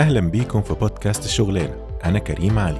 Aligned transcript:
أهلا 0.00 0.20
بيكم 0.20 0.62
في 0.62 0.74
بودكاست 0.74 1.24
الشغلانة 1.24 1.86
أنا 2.04 2.18
كريم 2.18 2.58
علي. 2.58 2.78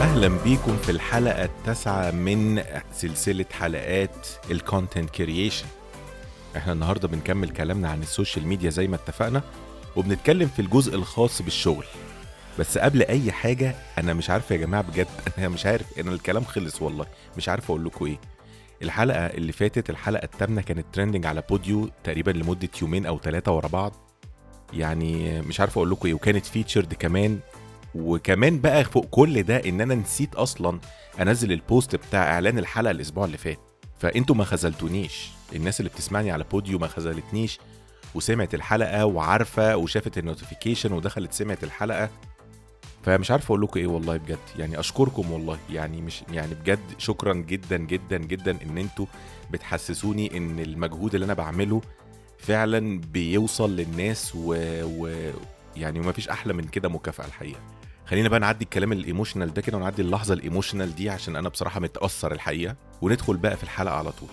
أهلا 0.00 0.28
بيكم 0.44 0.76
في 0.76 0.90
الحلقة 0.90 1.44
التاسعة 1.44 2.10
من 2.10 2.62
سلسلة 2.92 3.46
حلقات 3.52 4.26
ال 4.50 4.57
content 4.57 5.10
creation 5.10 5.66
إحنا 6.56 6.72
النهاردة 6.72 7.08
بنكمل 7.08 7.50
كلامنا 7.50 7.88
عن 7.88 8.02
ال 8.02 8.08
social 8.08 8.46
media 8.46 8.70
زي 8.70 8.88
ما 8.88 8.96
اتفقنا 8.96 9.42
وبنتكلم 9.96 10.48
في 10.48 10.62
الجزء 10.62 10.94
الخاص 10.94 11.42
بالشغل. 11.42 11.84
بس 12.58 12.78
قبل 12.78 13.02
أي 13.02 13.32
حاجة 13.32 13.74
أنا 13.98 14.14
مش 14.14 14.30
عارف 14.30 14.50
يا 14.50 14.56
جماعة 14.56 14.82
بجد 14.82 15.06
أنا 15.38 15.48
مش 15.48 15.66
عارف 15.66 15.98
أنا 15.98 16.12
الكلام 16.12 16.44
خلص 16.44 16.82
والله 16.82 17.06
مش 17.36 17.48
عارف 17.48 17.70
أقول 17.70 17.84
لكم 17.84 18.04
إيه. 18.06 18.18
الحلقة 18.82 19.26
اللي 19.26 19.52
فاتت 19.52 19.90
الحلقة 19.90 20.24
التامنة 20.24 20.62
كانت 20.62 20.86
trending 20.92 21.26
على 21.26 21.42
بوديو 21.50 21.90
تقريبا 22.04 22.30
لمدة 22.30 22.68
يومين 22.82 23.06
أو 23.06 23.18
ثلاثة 23.18 23.52
ورا 23.52 23.68
بعض. 23.68 23.92
يعني 24.72 25.40
مش 25.42 25.60
عارف 25.60 25.78
أقول 25.78 25.90
لكم 25.90 26.06
إيه 26.08 26.14
وكانت 26.14 26.46
featured 26.46 26.94
كمان. 26.94 27.38
وكمان 27.94 28.60
بقى 28.60 28.84
فوق 28.84 29.06
كل 29.06 29.42
ده 29.42 29.56
إن 29.56 29.80
أنا 29.80 29.94
نسيت 29.94 30.34
أصلا 30.34 30.80
أنزل 31.20 31.52
ال 31.52 31.61
post 31.61 31.96
بتاع 31.96 32.32
إعلان 32.32 32.58
الحلقة 32.58 32.90
الأسبوع 32.90 33.24
اللي 33.24 33.38
فات. 33.38 33.58
فأنتوا 33.98 34.34
ما 34.34 34.44
خذلتونيش. 34.44 35.28
الناس 35.54 35.80
اللي 35.80 35.90
بتسمعني 35.90 36.30
على 36.30 36.44
بوديو 36.44 36.78
ما 36.78 36.86
خذلتنيش 36.88 37.58
وسمعت 38.14 38.54
الحلقة 38.54 39.06
وعارفة 39.06 39.76
وشافت 39.76 40.18
ال 40.18 40.24
notification 40.24 40.92
ودخلت 40.92 41.32
سمعت 41.32 41.64
الحلقة. 41.64 42.10
فمش 43.02 43.30
عارف 43.30 43.44
أقول 43.44 43.62
لكم 43.62 43.80
إيه 43.80 43.86
والله 43.86 44.16
بجد. 44.16 44.38
يعني 44.58 44.80
أشكركم 44.80 45.32
والله. 45.32 45.58
يعني 45.70 46.00
مش 46.02 46.22
يعني 46.32 46.54
بجد 46.54 46.80
شكرا 46.98 47.34
جدا 47.34 47.76
جدا 47.76 48.16
جدا 48.18 48.58
إن 48.62 48.78
أنتوا 48.78 49.06
بتحسسوني 49.50 50.36
إن 50.36 50.60
المجهود 50.60 51.14
اللي 51.14 51.24
أنا 51.24 51.34
بعمله 51.34 51.80
فعلا 52.38 53.00
بيوصل 53.00 53.76
للناس 53.76 54.32
و, 54.34 54.54
و... 54.84 55.30
يعني 55.76 56.00
ما 56.00 56.12
فيش 56.12 56.28
أحلى 56.28 56.52
من 56.52 56.64
كده 56.64 56.88
مكافأة 56.88 57.26
الحقيقة. 57.26 57.60
خلينا 58.06 58.28
بقى 58.28 58.40
نعدي 58.40 58.64
الكلام 58.64 58.92
ال 58.92 58.98
emotional 58.98 59.54
ده 59.54 59.62
كده 59.62 59.76
ونعدي 59.78 60.02
اللحظة 60.02 60.34
ال 60.34 60.40
emotional 60.40 60.94
دي 60.94 61.10
عشان 61.10 61.36
أنا 61.36 61.48
بصراحة 61.48 61.80
متأثر 61.80 62.32
الحقيقة. 62.32 62.76
وندخل 63.02 63.36
بقى 63.36 63.56
في 63.56 63.62
الحلقة 63.62 63.94
على 63.94 64.12
طول. 64.12 64.28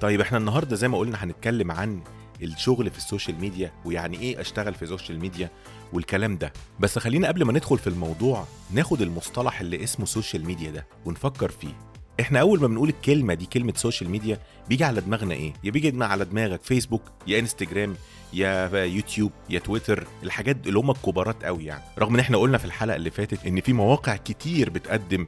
طيب 0.00 0.20
إحنا 0.20 0.38
النهارده 0.38 0.76
زي 0.76 0.88
ما 0.88 0.98
قلنا 0.98 1.24
هنتكلم 1.24 1.72
عن 1.72 2.00
الشغل 2.42 2.90
في 2.90 2.98
ال 2.98 3.04
social 3.04 3.40
media 3.40 3.72
ويعني 3.84 4.20
إيه 4.20 4.40
اشتغل 4.40 4.74
في 4.74 4.82
ال 4.82 4.87
social 4.87 5.20
media 5.20 5.50
والكلام 5.92 6.36
ده. 6.38 6.52
بس 6.80 6.98
خلينا 6.98 7.28
قبل 7.28 7.44
ما 7.44 7.52
ندخل 7.52 7.78
في 7.78 7.86
الموضوع 7.86 8.44
ناخد 8.70 9.02
المصطلح 9.02 9.60
اللي 9.60 9.84
اسمه 9.84 10.06
social 10.06 10.44
media 10.44 10.70
ده 10.70 10.86
ونفكر 11.04 11.50
فيه. 11.50 11.88
إحنا 12.20 12.40
أول 12.40 12.60
ما 12.60 12.66
بنقول 12.66 12.88
الكلمة 12.88 13.34
دي 13.34 13.46
كلمة 13.46 13.72
social 13.76 14.10
media 14.10 14.38
بيجي 14.68 14.84
على 14.84 15.00
دماغنا 15.00 15.34
إيه؟ 15.34 15.52
يا 15.64 15.70
بيجي 15.70 16.04
على 16.04 16.24
دماغك 16.24 16.62
فيسبوك 16.62 17.02
يا 17.26 17.38
انستجرام 17.38 17.94
يا 18.32 18.68
يوتيوب 18.84 19.32
يا 19.50 19.58
تويتر 19.58 20.06
الحاجات 20.22 20.66
اللي 20.66 20.78
هم 20.78 20.90
الكبارات 20.90 21.44
قوي 21.44 21.64
يعني. 21.64 21.82
رغم 21.98 22.14
ان 22.14 22.20
إحنا 22.20 22.38
قلنا 22.38 22.58
في 22.58 22.64
الحلقة 22.64 22.96
اللي 22.96 23.10
فاتت 23.10 23.46
إن 23.46 23.60
في 23.60 23.72
مواقع 23.72 24.16
كتير 24.16 24.70
بتقدم 24.70 25.26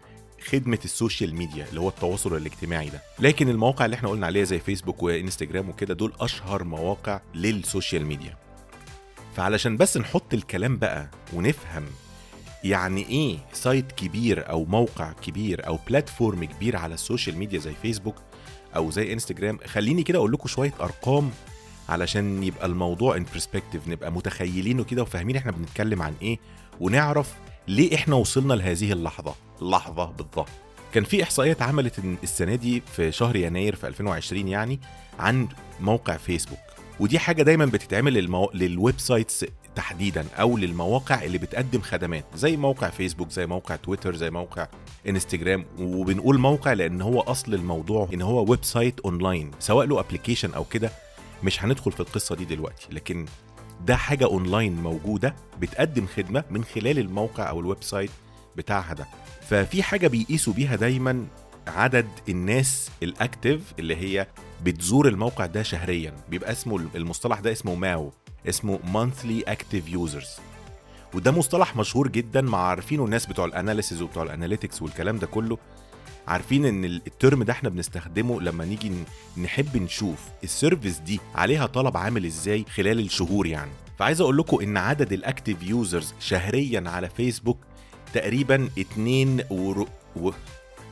خدمة 0.48 0.78
ال 0.84 0.91
social 0.91 1.34
media 1.34 1.66
اللي 1.68 1.80
هو 1.80 1.88
التواصل 1.88 2.36
الاجتماعي 2.36 2.88
ده. 2.88 3.02
لكن 3.18 3.48
المواقع 3.48 3.84
اللي 3.84 3.96
إحنا 3.96 4.08
قلنا 4.08 4.26
عليها 4.26 4.44
زي 4.44 4.58
فيسبوك 4.58 5.02
وإنستجرام 5.02 5.68
وكده 5.68 5.94
دول 5.94 6.12
أشهر 6.20 6.64
مواقع 6.64 7.20
لل 7.34 7.52
social 7.52 8.06
media. 8.06 8.36
فعلشان 9.36 9.76
بس 9.76 9.96
نحط 9.96 10.34
الكلام 10.34 10.76
بقى 10.76 11.10
ونفهم 11.32 11.84
يعني 12.64 13.08
إيه 13.08 13.38
site 13.52 13.92
كبير 13.92 14.50
أو 14.50 14.64
موقع 14.64 15.12
كبير 15.12 15.66
أو 15.66 15.78
platform 15.88 16.44
كبير 16.44 16.76
على 16.76 16.94
ال 16.94 17.00
social 17.00 17.36
media 17.38 17.58
زي 17.58 17.72
فيسبوك 17.82 18.14
أو 18.76 18.90
زي 18.90 19.12
إنستجرام 19.12 19.58
خليني 19.66 20.02
كده 20.02 20.18
أقول 20.18 20.32
لكم 20.32 20.48
شوية 20.48 20.72
أرقام 20.80 21.30
علشان 21.88 22.42
يبقى 22.42 22.66
الموضوع 22.66 23.16
in 23.16 23.26
perspective 23.32 23.88
نبقى 23.88 24.12
متخيلينه 24.12 24.84
كده 24.84 25.02
وفاهمين 25.02 25.36
إحنا 25.36 25.52
بنتكلم 25.52 26.02
عن 26.02 26.14
إيه 26.22 26.38
ونعرف 26.80 27.34
ليه 27.68 27.94
إحنا 27.94 28.14
وصلنا 28.14 28.54
لهذه 28.54 28.92
اللحظة؟ 28.92 29.34
لحظه 29.62 30.04
بالظبط. 30.04 30.48
كان 30.94 31.04
في 31.04 31.22
احصائيه 31.22 31.52
اتعملت 31.52 31.98
السنة 32.22 32.54
دي 32.54 32.82
في 32.92 33.12
شهر 33.12 33.36
يناير 33.36 33.74
في 33.76 33.86
2020 33.88 34.48
يعني 34.48 34.80
عن 35.18 35.48
موقع 35.80 36.16
فيسبوك. 36.16 36.58
ودي 37.00 37.18
حاجة 37.18 37.42
دايما 37.42 37.64
بتتعمل 37.66 38.12
للمو... 38.14 38.50
لل 38.54 39.00
websites 39.00 39.46
تحديدا 39.74 40.26
أو 40.40 40.56
للمواقع 40.56 41.22
اللي 41.22 41.38
بتقدم 41.38 41.80
خدمات 41.80 42.24
زي 42.34 42.56
موقع 42.56 42.88
فيسبوك 42.90 43.30
زي 43.30 43.46
موقع 43.46 43.76
تويتر 43.76 44.16
زي 44.16 44.30
موقع 44.30 44.68
إنستجرام. 45.08 45.64
وبنقول 45.78 46.38
موقع 46.38 46.72
لأن 46.72 47.02
هو 47.02 47.20
أصل 47.20 47.54
الموضوع 47.54 48.08
إن 48.14 48.22
هو 48.22 48.44
website 48.50 49.00
online 49.00 49.50
سواء 49.58 49.86
له 49.86 50.00
application 50.00 50.54
أو 50.54 50.64
كده. 50.64 50.90
مش 51.44 51.64
هندخل 51.64 51.92
في 51.92 52.00
القصة 52.00 52.34
دي 52.34 52.44
دلوقتي 52.44 52.86
لكن 52.90 53.26
ده 53.86 53.96
حاجة 53.96 54.24
أونلاين 54.24 54.82
موجودة 54.82 55.34
بتقدم 55.60 56.06
خدمة 56.06 56.44
من 56.50 56.64
خلال 56.64 56.98
الموقع 56.98 57.48
أو 57.48 57.60
ال 57.60 57.82
website 57.82 58.10
بتاعها 58.56 58.94
ده. 58.94 59.06
ففي 59.48 59.82
حاجة 59.82 60.08
بيقيسوا 60.08 60.52
بيها 60.52 60.76
دايما 60.76 61.26
عدد 61.66 62.08
الناس 62.28 62.90
ال 63.02 63.11
active 63.11 63.60
اللي 63.78 63.96
هي 63.96 64.26
بتزور 64.64 65.08
الموقع 65.08 65.46
ده 65.46 65.62
شهريا. 65.62 66.12
بيبقى 66.30 66.52
اسمه 66.52 66.80
المصطلح 66.94 67.40
ده 67.40 67.52
اسمه 67.52 67.74
MAU 67.74 68.12
اسمه 68.48 68.78
monthly 68.78 69.50
active 69.50 69.94
users. 69.94 70.40
وده 71.14 71.30
مصطلح 71.30 71.76
مشهور 71.76 72.08
جدا 72.08 72.40
مع 72.40 72.58
عارفينه 72.58 73.04
الناس 73.04 73.26
بتوع 73.26 73.44
ال 73.44 73.51
analysis 73.51 74.02
وبتوع 74.02 74.22
ال 74.22 74.28
analytics 74.28 74.82
والكلام 74.82 75.18
ده 75.18 75.26
كله. 75.26 75.58
عارفين 76.30 76.64
إن 76.64 76.84
ال 76.84 76.96
term 76.96 77.42
ده 77.42 77.52
إحنا 77.52 77.68
بنستخدمه 77.68 78.40
لما 78.40 78.64
نيجي 78.64 78.92
نحب 79.36 79.76
نشوف 79.76 80.18
ال 80.44 80.51
service 80.51 80.98
دي 80.98 81.20
عليها 81.34 81.66
طلب 81.66 81.96
عامل 81.96 82.26
إزاي 82.26 82.64
خلال 82.74 82.98
الشهور 83.00 83.46
يعني. 83.46 83.70
فعايز 83.98 84.20
أقول 84.20 84.36
لكم 84.38 84.60
إن 84.60 84.76
عدد 84.76 85.12
ال 85.12 85.19
active 85.19 85.62
users 85.62 86.14
شهريا 86.20 86.84
على 86.86 87.08
فيسبوك 87.08 87.58
تقريبا 88.14 88.68
2 88.78 89.44
و... 89.50 89.84
و... 90.16 90.30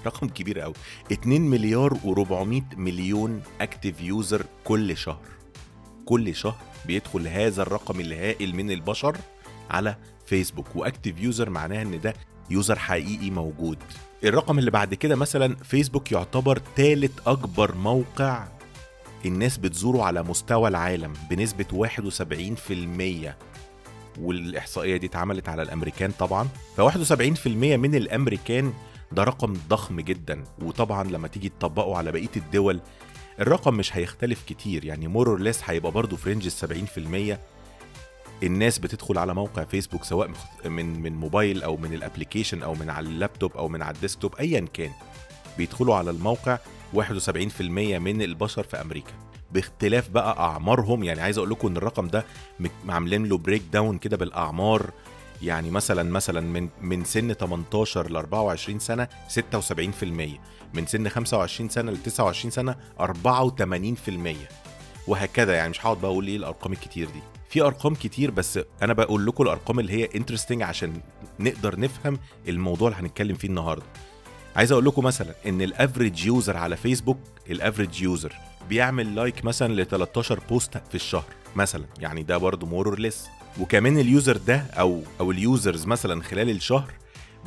رقم 0.06 0.28
كبير 0.28 0.60
قوي 0.60 0.74
2 1.12 1.40
مليار 1.40 1.94
و400 1.94 2.76
مليون 2.78 3.42
active 3.60 4.00
user 4.00 4.46
كل 4.64 4.96
شهر. 4.96 5.22
كل 6.04 6.34
شهر 6.34 6.58
بيدخل 6.86 7.26
هذا 7.28 7.62
الرقم 7.62 8.00
الهائل 8.00 8.54
من 8.54 8.70
البشر 8.70 9.16
على 9.70 9.96
فيسبوك 10.26 10.76
و 10.76 10.82
active 10.82 11.20
user 11.20 11.50
معناها 11.50 11.82
إن 11.82 12.00
ده 12.00 12.14
user 12.50 12.78
حقيقي 12.78 13.30
موجود. 13.30 13.78
الرقم 14.24 14.58
اللي 14.58 14.70
بعد 14.70 14.94
كده 14.94 15.16
مثلا 15.16 15.56
فيسبوك 15.64 16.12
يعتبر 16.12 16.62
ثالث 16.76 17.12
أكبر 17.26 17.74
موقع 17.74 18.44
الناس 19.26 19.58
بتزوره 19.58 20.02
على 20.02 20.22
مستوى 20.22 20.68
العالم 20.68 21.12
بنسبة 21.30 21.66
71% 21.72 23.34
والإحصائية 24.20 24.96
دي 24.96 25.06
اتعملت 25.06 25.48
على 25.48 25.62
الأمريكان 25.62 26.10
طبعا. 26.18 26.48
ف 26.76 26.80
71% 26.80 27.46
من 27.76 27.94
الأمريكان 27.94 28.72
ده 29.12 29.24
رقم 29.24 29.56
ضخم 29.68 30.00
جدا. 30.00 30.44
وطبعا 30.62 31.04
لما 31.04 31.28
تيجي 31.28 31.48
تطبقه 31.48 31.96
على 31.96 32.12
بقية 32.12 32.28
الدول 32.36 32.80
الرقم 33.40 33.74
مش 33.74 33.96
هيختلف 33.96 34.42
كتير. 34.46 34.84
يعني 34.84 35.08
more 35.08 35.28
or 35.28 35.40
less 35.40 35.60
هيبقى 35.64 35.92
برضه 35.92 36.16
في 36.16 36.28
range 36.28 36.46
ال 36.46 36.52
70% 37.36 37.38
الناس 38.42 38.78
بتدخل 38.78 39.18
على 39.18 39.34
موقع 39.34 39.64
فيسبوك 39.64 40.04
سواء 40.04 40.30
من 40.64 41.02
من 41.02 41.12
موبايل 41.12 41.62
أو 41.62 41.76
من 41.76 41.92
ال 41.94 42.00
application 42.00 42.62
أو 42.62 42.74
من 42.74 42.90
على 42.90 43.06
اللابتوب 43.08 43.56
أو 43.56 43.68
من 43.68 43.82
على 43.82 43.94
ال 43.94 43.99
desktop 43.99 44.34
ايا 44.36 44.60
كان. 44.74 44.90
بيدخلوا 45.58 45.94
على 45.94 46.10
الموقع 46.10 46.58
71% 46.94 47.60
من 47.60 48.22
البشر 48.22 48.62
في 48.62 48.80
أمريكا. 48.80 49.12
باختلاف 49.52 50.08
بقى 50.08 50.38
أعمارهم 50.38 51.04
يعني 51.04 51.20
عايز 51.20 51.38
أقول 51.38 51.50
لكم 51.50 51.68
إن 51.68 51.76
الرقم 51.76 52.08
ده 52.08 52.24
عاملين 52.88 53.26
له 53.26 53.38
breakdown 53.38 53.98
كده 53.98 54.16
بالأعمار. 54.16 54.90
يعني 55.42 55.70
مثلا 55.70 56.02
مثلا 56.10 56.40
من 56.40 56.68
من 56.82 57.04
سن 57.04 57.32
18 57.32 58.10
ل 58.10 58.16
24 58.16 58.78
سنة 58.78 59.08
76% 59.28 59.40
من 60.74 60.86
سن 60.86 61.08
25 61.08 61.68
سنة 61.68 61.92
ل 61.92 62.02
29 62.02 62.50
سنة 62.50 62.76
84% 63.00 64.36
وهكذا 65.08 65.54
يعني 65.54 65.70
مش 65.70 65.80
هقعد 65.86 65.96
بقى 66.00 66.10
أقول 66.10 66.26
إيه 66.26 66.36
الأرقام 66.36 66.72
الكتير 66.72 67.06
دي. 67.10 67.20
في 67.48 67.62
أرقام 67.62 67.94
كتير 67.94 68.30
بس 68.30 68.58
أنا 68.82 68.92
بقول 68.92 69.26
لكم 69.26 69.42
الأرقام 69.44 69.80
اللي 69.80 69.92
هي 69.92 70.08
interesting 70.16 70.62
عشان 70.62 71.00
نقدر 71.40 71.80
نفهم 71.80 72.18
الموضوع 72.48 72.88
اللي 72.88 73.00
هنتكلم 73.00 73.36
فيه 73.36 73.48
النهارده. 73.48 73.86
عايز 74.56 74.72
أقول 74.72 74.84
لكم 74.84 75.04
مثلا 75.04 75.34
إن 75.46 75.62
ال 75.62 75.70
average 75.70 76.26
user 76.26 76.56
على 76.56 76.76
فيسبوك 76.76 77.18
ال 77.50 77.57
average 77.57 78.02
user 78.02 78.32
بيعمل 78.68 79.14
like 79.14 79.44
مثلا 79.44 79.72
ل 79.82 79.86
13 79.86 80.40
post 80.48 80.76
في 80.88 80.94
الشهر 80.94 81.24
مثلا. 81.56 81.84
يعني 82.00 82.22
ده 82.22 82.36
برضه 82.38 82.66
more 82.66 82.88
or 82.88 82.98
less 82.98 83.26
وكمان 83.60 83.98
ال 83.98 84.06
user 84.06 84.36
ده 84.36 84.56
أو 84.56 85.02
أو 85.20 85.30
ال 85.30 85.40
users 85.40 85.86
مثلا 85.86 86.22
خلال 86.22 86.50
الشهر 86.50 86.92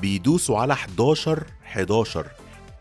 بيدوسوا 0.02 0.60
على 0.60 0.74
11 0.74 1.44
11 1.66 2.28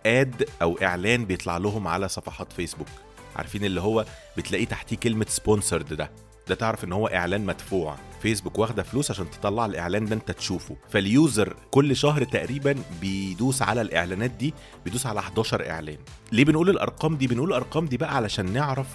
ad 0.06 0.48
أو 0.62 0.78
إعلان 0.82 1.24
بيطلع 1.24 1.56
لهم 1.56 1.88
على 1.88 2.08
صفحات 2.08 2.52
فيسبوك 2.52 2.88
عارفين 3.36 3.64
اللي 3.64 3.80
هو 3.80 4.04
بتلاقيه 4.36 4.64
تحتيه 4.66 4.96
كلمة 4.96 5.26
sponsored 5.28 5.94
ده. 5.94 6.10
ده 6.48 6.54
تعرف 6.54 6.84
إن 6.84 6.92
هو 6.92 7.06
إعلان 7.06 7.46
مدفوع. 7.46 7.96
فيسبوك 8.22 8.58
واخدة 8.58 8.82
فلوس 8.82 9.10
عشان 9.10 9.30
تطلع 9.30 9.66
الإعلان 9.66 10.04
ده 10.04 10.14
أنت 10.14 10.30
تشوفه. 10.30 10.76
فال 10.88 11.11
user 11.11 11.56
كل 11.70 11.96
شهر 11.96 12.24
تقريبا 12.24 12.74
بيدوس 13.00 13.62
على 13.62 13.80
الإعلانات 13.80 14.30
دي 14.30 14.54
بيدوس 14.84 15.06
على 15.06 15.20
11 15.20 15.70
إعلان. 15.70 15.98
ليه 16.32 16.44
بنقول 16.44 16.70
الأرقام 16.70 17.16
دي؟ 17.16 17.26
بنقول 17.26 17.48
الأرقام 17.48 17.86
دي 17.86 17.96
بقى 17.96 18.16
علشان 18.16 18.52
نعرف 18.52 18.86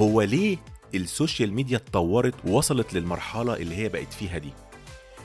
هو 0.00 0.22
ليه 0.22 0.56
ال 0.94 1.02
social 1.02 1.52
media 1.54 1.76
اتطورت 1.76 2.34
ووصلت 2.46 2.94
للمرحلة 2.94 3.54
اللي 3.56 3.76
هي 3.76 3.88
بقت 3.88 4.12
فيها 4.12 4.38
دي. 4.38 4.50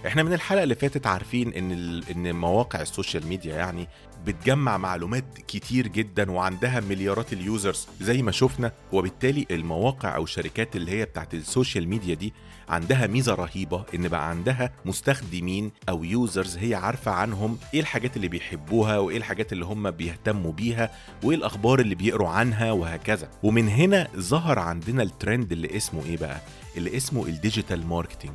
إحنا 0.08 0.24
من 0.24 0.34
الحلقة 0.34 0.64
اللي 0.64 0.76
فاتت 0.76 1.08
عارفين 1.08 1.54
إن. 1.54 1.72
إن 2.12 2.36
مواقع 2.36 2.82
ال 2.82 2.88
social 2.88 3.28
media 3.28 3.56
يعني 3.56 3.88
بتجمع 4.26 4.78
معلومات 4.78 5.26
كتير 5.48 5.88
جدا 5.88 6.32
وعندها 6.32 6.80
مليارات 6.80 7.34
ال 7.34 7.43
users 7.43 7.88
زي 8.02 8.22
ما 8.22 8.32
شفنا 8.32 8.72
وبالتالي 8.92 9.46
المواقع 9.52 10.16
أو 10.16 10.24
الشركات 10.24 10.76
اللي 10.76 10.92
هي 10.92 11.06
بتاعت 11.06 11.34
ال 11.34 11.42
social 11.42 11.88
media 11.90 12.16
دي 12.16 12.34
عندها 12.70 13.08
ميزة 13.08 13.34
رهيبة 13.34 13.84
إن 13.96 14.08
بقى 14.08 14.30
عندها 14.30 14.72
مستخدمين 14.86 15.72
أو 15.90 16.04
users 16.04 16.58
هي 16.58 16.76
عارفة 16.76 17.12
عنهم 17.12 17.58
إيه 17.74 17.80
الحاجات 17.80 18.16
اللي 18.16 18.28
بيحبوها 18.28 18.98
وإيه 18.98 19.18
الحاجات 19.18 19.54
اللي 19.54 19.66
هم 19.66 19.92
بيهتموا 19.92 20.52
بيها 20.52 20.90
وإيه 21.24 21.38
الأخبار 21.38 21.80
اللي 21.80 21.96
بيقروا 21.96 22.30
عنها 22.30 22.72
وهكذا 22.72 23.30
ومن 23.44 23.70
هنا 23.70 24.08
ظهر 24.18 24.60
عندنا 24.60 25.04
الترند 25.04 25.52
اللي 25.52 25.78
اسمه 25.78 26.06
إيه 26.06 26.18
بقى 26.18 26.42
اللي 26.78 26.98
اسمه 26.98 27.26
ال 27.26 27.33
digital 27.34 27.88
marketing 27.88 28.34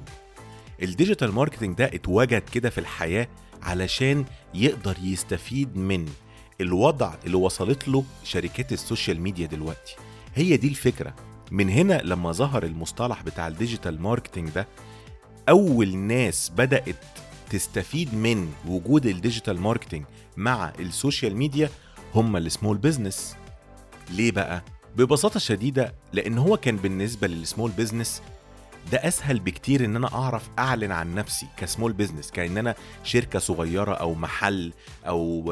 ال 0.83 0.89
digital 0.89 1.33
marketing 1.33 1.77
ده 1.77 1.85
اتوجد 1.85 2.43
كده 2.53 2.71
في 2.71 2.79
الحياة 2.79 3.29
علشان 3.63 4.25
يقدر 4.55 4.97
يستفيد 5.03 5.77
من 5.77 6.07
الوضع 6.61 7.15
اللي 7.27 7.37
وصلت 7.37 7.89
له 7.89 8.05
شركات 8.25 8.73
السوشيال 8.73 9.21
ميديا 9.21 9.47
دلوقتي. 9.47 9.97
هي 10.35 10.57
دي 10.57 10.69
الفكرة. 10.69 11.15
من 11.51 11.69
هنا 11.71 12.01
لما 12.05 12.33
ظهر 12.33 12.63
المصطلح 12.65 13.23
بتاع 13.23 13.49
ال 13.49 13.56
digital 13.56 14.03
marketing 14.03 14.49
ده 14.49 14.67
أول 15.49 15.97
ناس 15.97 16.53
بدأت 16.57 16.97
تستفيد 17.51 18.15
من 18.15 18.53
وجود 18.69 19.07
ال 19.07 19.14
digital 19.14 19.61
marketing 19.61 20.05
مع 20.37 20.73
ال 20.79 20.87
social 20.87 21.37
media 21.37 21.71
هم 22.15 22.37
ال 22.37 22.44
small 22.44 22.77
business 22.79 23.37
ليه 24.11 24.33
بقى؟ 24.33 24.63
ببساطة 24.97 25.41
شديدة 25.41 25.95
لأن 26.13 26.39
هو 26.39 26.57
كان 26.57 26.77
بالنسبة 26.77 27.27
لل 27.27 27.40
small 27.40 27.71
business 27.71 28.23
ده 28.93 28.99
أسهل 28.99 29.41
بكتير 29.41 29.85
إن 29.85 29.97
أنا 29.97 30.15
أعرف 30.15 30.49
أعلن 30.59 30.93
عن 30.93 31.15
نفسي 31.15 31.47
ك 31.57 31.63
small 31.63 31.93
business 31.93 32.31
كأن 32.31 32.59
أنا 32.59 32.75
شركة 33.05 33.39
صغيرة 33.39 33.95
أو 33.95 34.15
محل 34.15 34.73
أو 35.07 35.45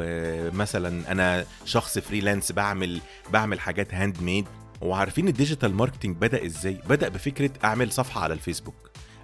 مثلا 0.55 1.13
أنا 1.13 1.45
شخص 1.65 1.99
freelance 1.99 2.53
بعمل 2.53 3.01
بعمل 3.33 3.61
حاجات 3.61 3.95
handmade 3.95 4.45
وعارفين 4.81 5.29
ال 5.29 5.34
digital 5.34 5.75
marketing 5.75 6.17
بدأ 6.17 6.47
إزاي؟ 6.47 6.79
بدأ 6.89 7.09
بفكرة 7.09 7.51
أعمل 7.65 7.93
صفحة 7.93 8.21
على 8.21 8.35
الفيسبوك 8.35 8.75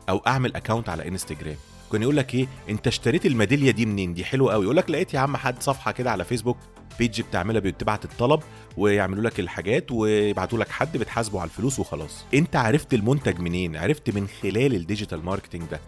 أو 0.08 0.18
أعمل 0.26 0.56
account 0.56 0.88
على 0.88 1.08
إنستجرام. 1.08 1.56
كان 1.92 2.02
يقول 2.02 2.16
لك 2.16 2.34
إيه؟ 2.34 2.46
أنت 2.68 2.86
اشتريت 2.86 3.26
الميدالية 3.26 3.70
دي 3.70 3.86
منين؟ 3.86 4.14
دي 4.14 4.24
حلوة 4.24 4.52
قوي 4.52 4.64
يقول 4.64 4.76
لك 4.76 4.90
لقيت 4.90 5.14
يا 5.14 5.18
عم 5.18 5.36
حد 5.36 5.62
صفحة 5.62 5.92
كده 5.92 6.10
على 6.10 6.24
فيسبوك. 6.24 6.56
page 6.98 7.20
بتعملها 7.20 7.60
بتبعت 7.60 8.04
الطلب 8.04 8.40
ويعملوا 8.76 9.22
لك 9.22 9.40
الحاجات 9.40 9.92
ويبعتوا 9.92 10.58
لك 10.58 10.68
حد 10.68 10.96
بتحاسبه 10.96 11.40
على 11.40 11.48
الفلوس 11.48 11.78
وخلاص. 11.78 12.24
انت 12.34 12.56
عرفت 12.56 12.94
المنتج 12.94 13.40
منين؟ 13.40 13.76
عرفت 13.76 14.10
من 14.10 14.28
خلال 14.42 14.74
ال 14.74 14.80
digital 14.80 15.24
marketing 15.24 15.62
ده. 15.70 15.80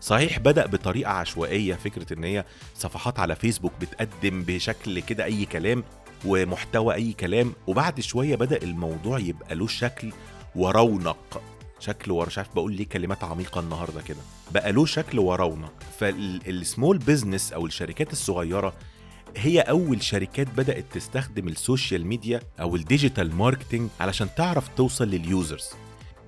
صحيح 0.00 0.38
بدأ 0.38 0.66
بطريقة 0.66 1.10
عشوائية 1.10 1.74
فكرة 1.74 2.12
إن 2.12 2.24
هي 2.24 2.44
صفحات 2.74 3.18
على 3.18 3.36
فيسبوك 3.36 3.72
بتقدم 3.80 4.42
بشكل 4.42 5.00
كده 5.00 5.24
أي 5.24 5.44
كلام 5.44 5.84
ومحتوى 6.24 6.94
أي 6.94 7.12
كلام 7.12 7.52
وبعد 7.66 8.00
شوية 8.00 8.36
بدأ 8.36 8.62
الموضوع 8.62 9.18
يبقى 9.18 9.54
له 9.54 9.66
شكل 9.66 10.12
ورونق. 10.56 11.42
شكل 11.80 12.12
ور 12.12 12.26
مش 12.26 12.38
عارف 12.38 12.54
بقول 12.54 12.72
ليه 12.72 12.88
كلمات 12.88 13.24
عميقة 13.24 13.60
النهارده 13.60 14.02
كده. 14.02 14.20
بقى 14.54 14.72
له 14.72 14.86
شكل 14.86 15.18
ورونق. 15.18 15.72
فال 15.98 16.27
small 16.27 16.98
business 16.98 17.52
أو 17.52 17.66
الشركات 17.66 18.12
الصغيرة 18.12 18.74
هي 19.36 19.60
أول 19.60 20.02
شركات 20.02 20.46
بدأت 20.56 20.84
تستخدم 20.92 21.48
ال 21.48 21.56
social 21.56 22.06
media 22.06 22.40
أو 22.60 22.76
ال 22.76 22.83
digital 22.83 23.34
marketing 23.34 23.90
علشان 24.00 24.28
تعرف 24.36 24.68
توصل 24.68 25.08
لل 25.08 25.24
users. 25.24 25.70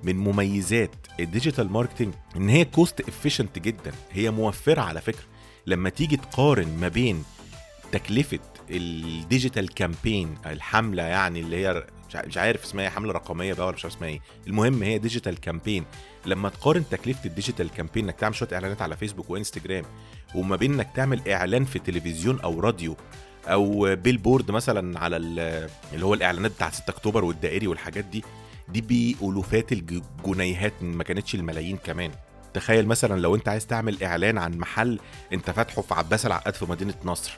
من 0.03 0.17
مميزات 0.17 0.91
ال 1.21 1.27
digital 1.27 1.73
marketing 1.73 2.15
إن 2.37 2.49
هي 2.49 2.64
cost 2.65 3.00
efficient 3.00 3.59
جدا 3.58 3.93
هي 4.12 4.31
موفرة 4.31 4.81
على 4.81 5.00
فكرة. 5.00 5.25
لما 5.67 5.88
تيجي 5.88 6.17
تقارن 6.17 6.79
ما 6.81 6.88
بين 6.88 7.25
تكلفة 7.93 8.38
ال 8.71 8.84
digital 8.84 9.75
campaign 9.75 10.35
الحملة 10.47 11.02
يعني 11.02 11.41
اللي 11.41 11.56
هي 11.56 11.87
مش 12.14 12.37
عارف 12.38 12.64
اسمها 12.64 12.85
إيه 12.85 12.91
حملة 12.91 13.12
رقمية 13.12 13.55
بقى 13.55 13.67
ولا 13.67 13.75
مش 13.76 13.85
عارف 13.85 13.97
اسمها 13.97 14.08
إيه. 14.08 14.20
المهم 14.47 14.82
هي 14.82 14.99
digital 14.99 15.41
campaign 15.41 15.85
لما 16.26 16.49
تقارن 16.49 16.85
تكلفة 16.91 17.25
ال 17.27 17.32
digital 17.32 17.71
campaign 17.71 18.05
إنك 18.05 18.14
تعمل 18.20 18.35
شوية 18.35 18.49
إعلانات 18.53 18.82
على 18.82 18.97
فيسبوك 18.97 19.31
وإنستجرام 19.31 19.85
وما 20.35 20.56
بين 20.56 20.75
إنك 20.75 20.88
تعمل 20.94 21.29
إعلان 21.29 21.64
في 21.64 21.79
تلفزيون 21.79 22.41
أو 22.41 22.61
راديو 22.61 22.97
أو 23.47 23.94
billboard 23.97 24.50
مثلا 24.50 25.00
على 25.00 25.17
اللي 25.17 26.05
هو 26.05 26.14
الإعلانات 26.14 26.50
بتاعت 26.50 26.75
6 26.75 26.91
أكتوبر 26.91 27.25
والدائري 27.25 27.67
والحاجات 27.67 28.05
دي 28.05 28.25
دي 28.69 28.81
بألوفات 28.81 29.73
الجنيهات 29.73 30.73
ما 30.82 31.05
كانتش 31.05 31.35
الملايين 31.35 31.76
كمان. 31.76 32.11
تخيل 32.55 32.87
مثلا 32.87 33.20
لو 33.20 33.35
أنت 33.35 33.49
عايز 33.49 33.67
تعمل 33.67 34.02
إعلان 34.02 34.38
عن 34.38 34.59
محل 34.59 34.99
أنت 35.32 35.50
فاتحه 35.50 35.82
في 35.82 35.94
عباس 35.94 36.26
العقاد 36.26 36.55
في 36.55 36.64
مدينة 36.64 36.94
نصر. 37.05 37.37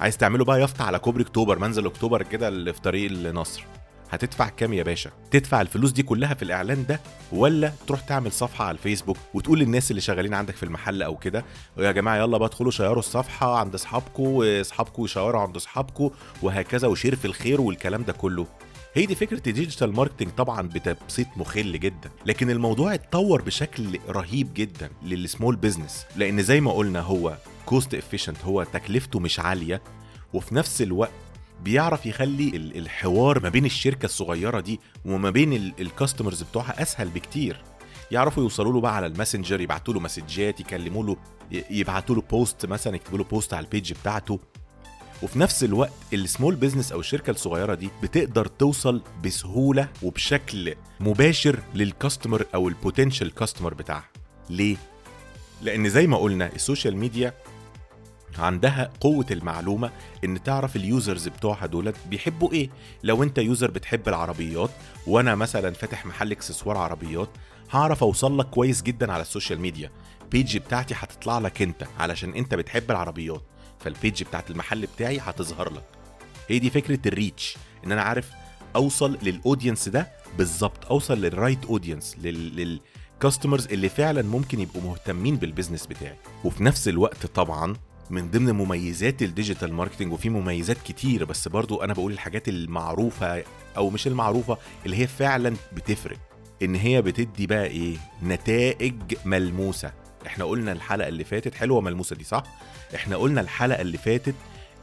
عايز 0.00 0.16
تعمله 0.16 0.44
بقى 0.44 0.60
يافطة 0.60 0.84
على 0.84 0.98
كوبري 0.98 1.22
أكتوبر 1.22 1.58
منزل 1.58 1.86
أكتوبر 1.86 2.22
كده 2.22 2.48
اللي 2.48 2.72
في 2.72 2.80
طريق 2.80 3.10
النصر. 3.10 3.64
هتدفع 4.10 4.48
كام 4.48 4.72
يا 4.72 4.82
باشا؟ 4.82 5.10
تدفع 5.30 5.60
الفلوس 5.60 5.90
دي 5.90 6.02
كلها 6.02 6.34
في 6.34 6.42
الإعلان 6.42 6.86
ده 6.86 7.00
ولا 7.32 7.72
تروح 7.86 8.00
تعمل 8.00 8.32
صفحة 8.32 8.64
على 8.64 8.74
الفيسبوك 8.74 9.16
وتقول 9.34 9.58
للناس 9.58 9.90
اللي 9.90 10.00
شغالين 10.00 10.34
عندك 10.34 10.56
في 10.56 10.62
المحل 10.62 11.02
أو 11.02 11.16
كده 11.16 11.44
يا 11.78 11.92
جماعة 11.92 12.16
يلا 12.16 12.38
بقى 12.38 12.48
ادخلوا 12.48 12.70
شيروا 12.70 12.98
الصفحة 12.98 13.58
عند 13.58 13.74
اصحابكم 13.74 14.22
واصحابكم 14.22 15.04
يشيروا 15.04 15.40
عند 15.40 15.56
اصحابكم 15.56 16.10
وهكذا 16.42 16.88
و 16.88 16.93
share 16.93 17.16
في 17.16 17.24
الخير 17.24 17.60
والكلام 17.60 18.02
ده 18.02 18.12
كله. 18.12 18.46
هي 18.94 19.06
دي 19.06 19.14
فكرة 19.14 19.36
ال 19.48 19.54
digital 19.54 19.92
marketing 19.92 20.28
طبعا 20.36 20.62
بتبسيط 20.62 21.26
مخل 21.36 21.80
جدا 21.80 22.10
لكن 22.26 22.50
الموضوع 22.50 22.94
اتطور 22.94 23.42
بشكل 23.42 23.98
رهيب 24.08 24.54
جدا 24.54 24.90
لل 25.02 25.17
small 25.17 25.56
business 25.56 26.06
لأن 26.16 26.42
زي 26.42 26.60
ما 26.60 26.72
قلنا 26.72 27.00
هو 27.00 27.36
cost 27.66 27.94
efficient 27.94 28.36
هو 28.44 28.62
تكلفته 28.62 29.18
مش 29.20 29.40
عالية 29.40 29.82
وفي 30.32 30.54
نفس 30.54 30.82
الوقت 30.82 31.10
بيعرف 31.64 32.06
يخلي 32.06 32.56
الحوار 32.56 33.42
ما 33.42 33.48
بين 33.48 33.64
الشركة 33.64 34.06
الصغيرة 34.06 34.60
دي 34.60 34.80
وما 35.04 35.30
بين 35.30 35.72
ال 35.80 35.86
customers 35.86 36.42
بتوعها 36.42 36.82
أسهل 36.82 37.08
بكتير. 37.08 37.62
يعرفوا 38.10 38.42
يوصلوا 38.42 38.72
له 38.72 38.80
بقى 38.80 38.96
على 38.96 39.06
ال 39.06 39.11
Messenger 39.11 39.60
يبعتوا 39.60 39.94
له 39.94 40.00
مسجات 40.00 40.60
يكلموا 40.60 41.04
له 41.04 41.16
يبعتوا 41.70 42.14
له 42.14 42.22
post 42.30 42.66
مثلا 42.66 42.96
يكتبوا 42.96 43.18
له 43.18 43.24
post 43.24 43.54
على 43.54 43.64
ال 43.64 43.70
page 43.70 43.92
بتاعته. 43.92 44.40
وفي 45.22 45.38
نفس 45.38 45.64
الوقت 45.64 45.92
ال 46.12 46.19
small 46.19 46.54
business 46.54 46.92
أو 46.92 47.00
الشركة 47.00 47.30
الصغيرة 47.30 47.74
دي 47.74 47.88
بتقدر 48.02 48.46
توصل 48.46 49.02
بسهولة 49.24 49.88
وبشكل 50.02 50.74
مباشر 51.00 51.58
لل 51.74 51.88
customer 51.88 52.46
أو 52.54 52.68
ال 52.68 52.75
potential 52.75 53.34
customer 53.34 53.74
بتاعها. 53.74 54.08
ليه؟ 54.50 54.76
لأن 55.62 55.88
زي 55.88 56.06
ما 56.06 56.16
قلنا 56.16 56.52
ال 56.54 56.60
social 56.60 56.96
media 56.96 57.34
عندها 58.38 58.90
قوة 59.00 59.26
المعلومة 59.30 59.90
إن 60.24 60.42
تعرف 60.42 60.76
ال 60.76 60.85
users 60.85 61.28
بتوعها 61.28 61.66
دولت 61.66 61.96
بيحبوا 62.10 62.52
إيه. 62.52 62.70
لو 63.02 63.22
أنت 63.22 63.38
user 63.38 63.70
بتحب 63.70 64.08
العربيات 64.08 64.70
وأنا 65.06 65.34
مثلا 65.34 65.74
فاتح 65.74 66.06
محل 66.06 66.32
إكسسوار 66.32 66.76
عربيات 66.76 67.28
هعرف 67.70 68.02
أوصل 68.02 68.38
لك 68.38 68.46
كويس 68.46 68.82
جدا 68.82 69.12
على 69.12 69.22
ال 69.22 69.27
social 69.27 69.60
media. 69.60 69.90
page 70.30 70.56
بتاعتي 70.56 70.94
هتطلع 70.94 71.38
لك 71.38 71.62
أنت 71.62 71.84
علشان 71.98 72.34
أنت 72.34 72.54
بتحب 72.54 72.90
العربيات. 72.90 73.42
فال 73.80 73.94
page 73.94 74.22
بتاعت 74.22 74.50
المحل 74.50 74.86
بتاعي 74.86 75.18
هتظهر 75.18 75.72
لك. 75.72 75.84
هي 76.48 76.58
دي 76.58 76.70
فكرة 76.70 77.08
ال 77.08 77.16
reach 77.16 77.56
إن 77.84 77.92
أنا 77.92 78.02
عارف 78.02 78.30
أوصل 78.76 79.18
لل 79.22 79.35
audience 79.35 79.88
ده 79.88 80.08
بالظبط 80.38 80.86
أوصل 80.86 81.20
لل 81.20 81.33
right 81.33 81.64
audience 81.64 82.16
لل... 82.22 82.56
لل... 82.56 82.80
customers 83.20 83.66
اللي 83.66 83.88
فعلا 83.88 84.22
ممكن 84.22 84.60
يبقوا 84.60 84.82
مهتمين 84.82 85.36
بال 85.36 85.46
business 85.46 85.86
بتاعي. 85.86 86.16
وفي 86.44 86.64
نفس 86.64 86.88
الوقت 86.88 87.26
طبعا 87.26 87.76
من 88.10 88.30
ضمن 88.30 88.52
مميزات 88.52 89.22
ال 89.22 89.28
digital 89.28 89.74
marketing 89.74 90.12
وفي 90.12 90.28
مميزات 90.30 90.76
كتير 90.84 91.24
بس 91.24 91.48
برضو 91.48 91.82
أنا 91.82 91.92
بقول 91.94 92.12
الحاجات 92.12 92.48
المعروفة 92.48 93.44
أو 93.76 93.90
مش 93.90 94.06
المعروفة 94.06 94.58
اللي 94.86 94.96
هي 94.96 95.06
فعلا 95.06 95.54
بتفرق. 95.72 96.16
إن 96.62 96.74
هي 96.74 97.02
بتدي 97.02 97.46
بقى 97.46 97.66
إيه؟ 97.66 97.96
نتائج 98.22 98.94
ملموسة. 99.24 99.92
إحنا 100.26 100.44
قلنا 100.44 100.72
الحلقة 100.72 101.08
اللي 101.08 101.24
فاتت 101.24 101.54
حلوة 101.54 101.80
ملموسه 101.80 102.16
دي 102.16 102.24
صح؟ 102.24 102.42
إحنا 102.94 103.16
قلنا 103.16 103.40
الحلقة 103.40 103.80
اللي 103.80 103.98
فاتت 103.98 104.34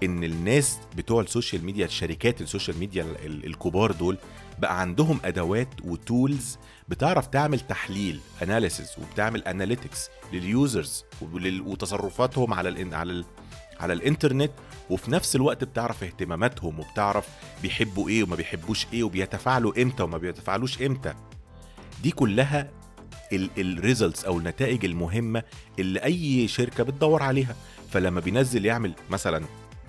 إن 0.03 0.23
الناس 0.23 0.79
بتوع 0.97 1.21
ال 1.21 1.28
social 1.28 1.65
media 1.65 1.85
الشركات 1.85 2.41
ال 2.41 2.47
social 2.47 2.77
media 2.79 3.05
الكبار 3.25 3.91
دول 3.91 4.17
بقى 4.59 4.81
عندهم 4.81 5.19
أدوات 5.25 5.69
و 5.83 5.96
tools 5.96 6.57
بتعرف 6.89 7.27
تعمل 7.27 7.59
تحليل 7.59 8.19
analysis 8.43 8.89
وبتعمل 8.97 9.43
analytics 9.43 10.09
لل 10.33 10.54
users 10.54 11.05
وتصرفاتهم 11.65 12.53
على 12.53 12.69
ال 12.69 12.93
على 12.95 13.11
ال 13.11 13.25
على 13.79 13.93
الإنترنت 13.93 14.51
وفي 14.89 15.11
نفس 15.11 15.35
الوقت 15.35 15.63
بتعرف 15.63 16.03
اهتماماتهم 16.03 16.79
وبتعرف 16.79 17.27
بيحبوا 17.61 18.09
إيه 18.09 18.23
وما 18.23 18.35
بيحبوش 18.35 18.87
إيه 18.93 19.03
وبيتفاعلوا 19.03 19.81
إمتى 19.81 20.03
وما 20.03 20.17
بيتفاعلوش 20.17 20.81
إمتى. 20.81 21.13
دي 22.03 22.11
كلها 22.11 22.71
ال 23.33 23.45
results 23.45 24.25
أو 24.25 24.37
النتائج 24.37 24.85
المهمة 24.85 25.43
اللي 25.79 25.99
أي 26.03 26.47
شركة 26.47 26.83
بتدور 26.83 27.23
عليها. 27.23 27.55
فلما 27.91 28.19
بينزل 28.21 28.65
يعمل 28.65 28.93
مثلا 29.09 29.45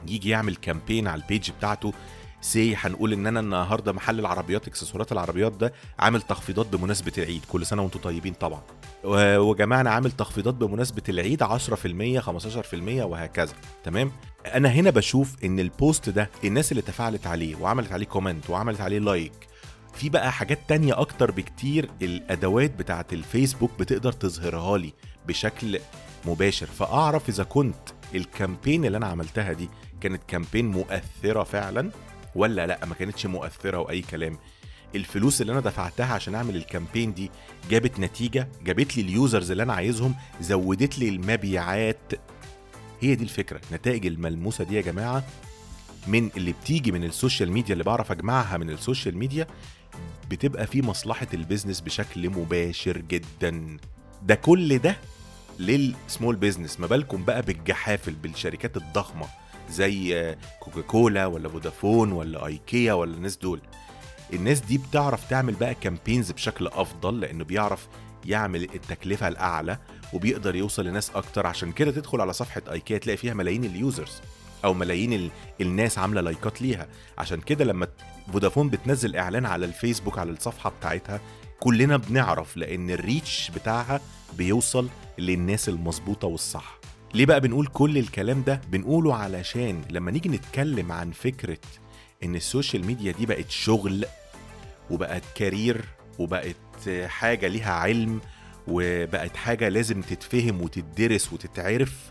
يجي 0.08 0.28
يعمل 0.28 0.56
campaign 0.56 1.08
على 1.08 1.22
ال 1.22 1.28
page 1.28 1.50
بتاعته. 1.50 1.92
say 2.40 2.76
هنقول 2.76 3.12
إن 3.12 3.26
أنا 3.26 3.40
النهارده 3.40 3.92
محل 3.92 4.20
العربيات 4.20 4.68
اكسسوارات 4.68 5.12
العربيات 5.12 5.52
ده 5.52 5.72
عامل 5.98 6.22
تخفيضات 6.22 6.66
بمناسبة 6.66 7.12
العيد 7.18 7.44
كل 7.48 7.66
سنة 7.66 7.82
وأنتم 7.82 8.00
طيبين 8.00 8.34
طبعا. 8.34 8.62
وجماعة 9.38 9.88
عامل 9.88 10.12
تخفيضات 10.12 10.54
بمناسبة 10.54 11.02
العيد 11.08 11.42
10% 11.42 12.20
15% 12.20 13.04
وهكذا. 13.04 13.52
تمام؟ 13.84 14.12
أنا 14.54 14.68
هنا 14.68 14.90
بشوف 14.90 15.44
إن 15.44 15.60
ال 15.60 15.70
post 15.70 16.08
ده 16.08 16.30
الناس 16.44 16.72
اللي 16.72 16.82
تفاعلت 16.82 17.26
عليه 17.26 17.56
وعملت 17.56 17.92
عليه 17.92 18.06
comment 18.06 18.50
وعملت 18.50 18.80
عليه 18.80 18.98
like 18.98 19.32
في 19.94 20.08
بقى 20.08 20.32
حاجات 20.32 20.58
تانية 20.68 21.00
أكتر 21.00 21.30
بكتير 21.30 21.90
الأدوات 22.02 22.70
بتاعت 22.70 23.12
الفيسبوك 23.12 23.70
بتقدر 23.78 24.12
تظهرها 24.12 24.78
لي 24.78 24.92
بشكل 25.26 25.78
مباشر. 26.26 26.66
فأعرف 26.66 27.28
إذا 27.28 27.44
كنت 27.44 27.74
ال 28.14 28.22
campaign 28.22 28.84
اللي 28.84 28.96
أنا 28.98 29.06
عملتها 29.06 29.52
دي 29.52 29.68
كانت 30.00 30.22
campaign 30.28 30.66
مؤثرة 30.66 31.42
فعلا 31.42 31.90
ولا 32.34 32.66
لأ؟ 32.66 32.86
ما 32.86 32.94
كانتش 32.94 33.26
مؤثرة 33.26 33.78
وأي 33.78 34.02
كلام. 34.02 34.38
الفلوس 34.94 35.40
اللي 35.40 35.52
أنا 35.52 35.60
دفعتها 35.60 36.14
عشان 36.14 36.34
أعمل 36.34 36.56
ال 36.56 36.63
campaign 36.63 37.14
دي 37.14 37.30
جابت 37.70 38.00
نتيجة 38.00 38.48
جابت 38.64 38.96
لي 38.96 39.02
ال 39.02 39.10
users 39.10 39.50
اللي 39.50 39.62
أنا 39.62 39.72
عايزهم 39.72 40.14
زودت 40.40 40.98
لي 40.98 41.08
المبيعات. 41.08 42.12
هي 43.00 43.14
دي 43.14 43.24
الفكرة. 43.24 43.60
النتائج 43.70 44.06
الملموسة 44.06 44.64
دي 44.64 44.74
يا 44.76 44.80
جماعة 44.80 45.24
من 46.06 46.30
اللي 46.36 46.52
بتيجي 46.52 46.92
من 46.92 47.04
ال 47.04 47.11
social 47.11 47.52
media 47.52 47.72
اللي 47.72 47.84
بعرف 47.84 48.12
أجمعها 48.12 48.56
من 48.56 48.70
ال 48.70 48.77
social 48.77 49.16
media 49.18 49.46
بتبقى 50.30 50.66
في 50.66 50.82
مصلحة 50.82 51.26
ال 51.34 51.39
business 51.39 51.80
بشكل 51.80 52.30
مباشر 52.30 52.98
جدا. 52.98 53.76
ده 54.22 54.34
كل 54.34 54.78
ده 54.78 54.96
لل 55.58 55.81
small 55.81 56.36
business 56.36 56.80
ما 56.80 56.86
بالكم 56.86 57.24
بقى 57.24 57.42
بالجحافل 57.42 58.12
بالشركات 58.12 58.76
الضخمة. 58.76 59.26
زي 59.70 60.36
كوكاكولا 60.60 61.26
ولا 61.26 61.48
فودافون 61.48 62.12
ولا 62.12 62.46
ايكيا 62.46 62.92
ولا 62.92 63.14
الناس 63.14 63.36
دول. 63.36 63.60
الناس 64.32 64.60
دي 64.60 64.78
بتعرف 64.78 65.30
تعمل 65.30 65.54
بقى 65.54 65.74
campaigns 65.74 66.30
بشكل 66.32 66.66
أفضل 66.66 67.20
لأنه 67.20 67.44
بيعرف 67.44 67.88
يعمل 68.24 68.62
التكلفة 68.62 69.28
الأعلى 69.28 69.78
وبيقدر 70.12 70.54
يوصل 70.56 70.84
لناس 70.84 71.10
أكتر. 71.14 71.46
عشان 71.46 71.72
كده 71.72 71.90
تدخل 71.90 72.20
على 72.20 72.32
صفحة 72.32 72.62
ايكيا 72.72 72.98
تلاقي 72.98 73.16
فيها 73.16 73.34
ملايين 73.34 73.64
ال 73.64 73.74
users 73.74 74.20
أو 74.64 74.74
ملايين 74.74 75.12
ال... 75.12 75.30
الناس 75.60 75.98
عاملة 75.98 76.20
لايكات 76.20 76.62
ليها. 76.62 76.88
عشان 77.18 77.40
كده 77.40 77.64
لما 77.64 77.88
فودافون 78.32 78.68
بتنزل 78.68 79.16
إعلان 79.16 79.46
على 79.46 79.66
الفيسبوك 79.66 80.18
على 80.18 80.30
الصفحة 80.30 80.70
بتاعتها 80.70 81.20
كلنا 81.60 81.96
بنعرف 81.96 82.56
لأن 82.56 82.90
ال 82.90 83.00
reach 83.00 83.50
بتاعها 83.54 84.00
بيوصل 84.38 84.88
للناس 85.18 85.68
المظبوطة 85.68 86.28
والصح. 86.28 86.78
ليه 87.16 87.26
بقى 87.26 87.40
بنقول 87.40 87.66
كل 87.66 87.98
الكلام 87.98 88.42
ده؟ 88.42 88.60
بنقوله 88.70 89.14
علشان 89.14 89.82
لما 89.90 90.10
نيجي 90.10 90.28
نتكلم 90.28 90.92
عن 90.92 91.10
فكرة 91.10 91.58
إن 92.24 92.34
ال 92.36 92.43
social 92.43 92.86
media 92.86 93.12
دي 93.12 93.26
بقت 93.26 93.50
شغل 93.50 94.04
وبقت 94.90 95.22
career 95.34 95.84
وبقت 96.18 96.56
حاجة 97.06 97.46
ليها 97.48 97.72
علم 97.72 98.20
وبقت 98.68 99.36
حاجة 99.36 99.68
لازم 99.68 100.00
تتفهم 100.02 100.62
وتدرس 100.62 101.32
وتتعرف 101.32 102.10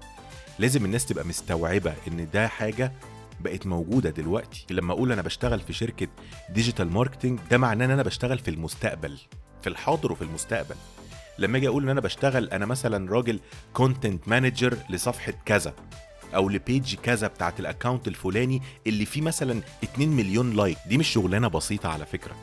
لازم 0.60 0.86
الناس 0.86 1.06
تبقى 1.06 1.26
مستوعبة 1.26 1.94
إن 2.08 2.28
ده 2.34 2.48
حاجة 2.48 2.92
بقت 3.40 3.68
موجودة 3.68 4.10
دلوقتي. 4.10 4.66
لما 4.70 4.94
أقول 4.94 5.12
أنا 5.12 5.22
بشتغل 5.22 5.60
في 5.60 5.74
شركة 5.74 6.08
digital 6.50 6.90
marketing 6.92 7.40
ده 7.52 7.58
معناه 7.58 7.86
إن 7.86 7.92
أنا 7.92 8.04
بشتغل 8.04 8.40
في 8.40 8.48
المستقبل 8.52 9.18
في 9.62 9.70
الحاضر 9.70 10.12
وفي 10.12 10.22
المستقبل. 10.22 10.76
لما 11.40 11.58
أجي 11.58 11.68
أقول 11.68 11.84
ان 11.84 11.90
أنا 11.90 12.02
بشتغل 12.02 12.50
أنا 12.50 12.66
مثلا 12.66 13.12
راجل 13.12 13.40
content 13.74 14.28
manager 14.28 14.78
لصفحة 14.90 15.34
كذا 15.46 15.74
أو 16.36 16.50
ل 16.50 16.59
page 16.59 16.96
كذا 16.96 17.28
بتاعت 17.28 17.60
ال 17.60 17.66
account 17.66 18.08
الفلاني 18.08 18.62
اللي 18.88 19.06
فيه 19.06 19.22
مثلا 19.22 19.62
2 19.84 20.10
مليون 20.10 20.54
like 20.56 20.78
دي 20.88 20.98
مش 20.98 21.08
شغلانة 21.08 21.48
بسيطة 21.48 21.90
على 21.90 22.06
فكرة. 22.06 22.36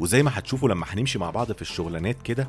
وزي 0.00 0.22
ما 0.22 0.30
هتشوفوا 0.38 0.68
لما 0.68 0.86
هنمشي 0.88 1.18
مع 1.18 1.30
بعض 1.30 1.52
في 1.52 1.62
الشغلانات 1.62 2.22
كده 2.22 2.48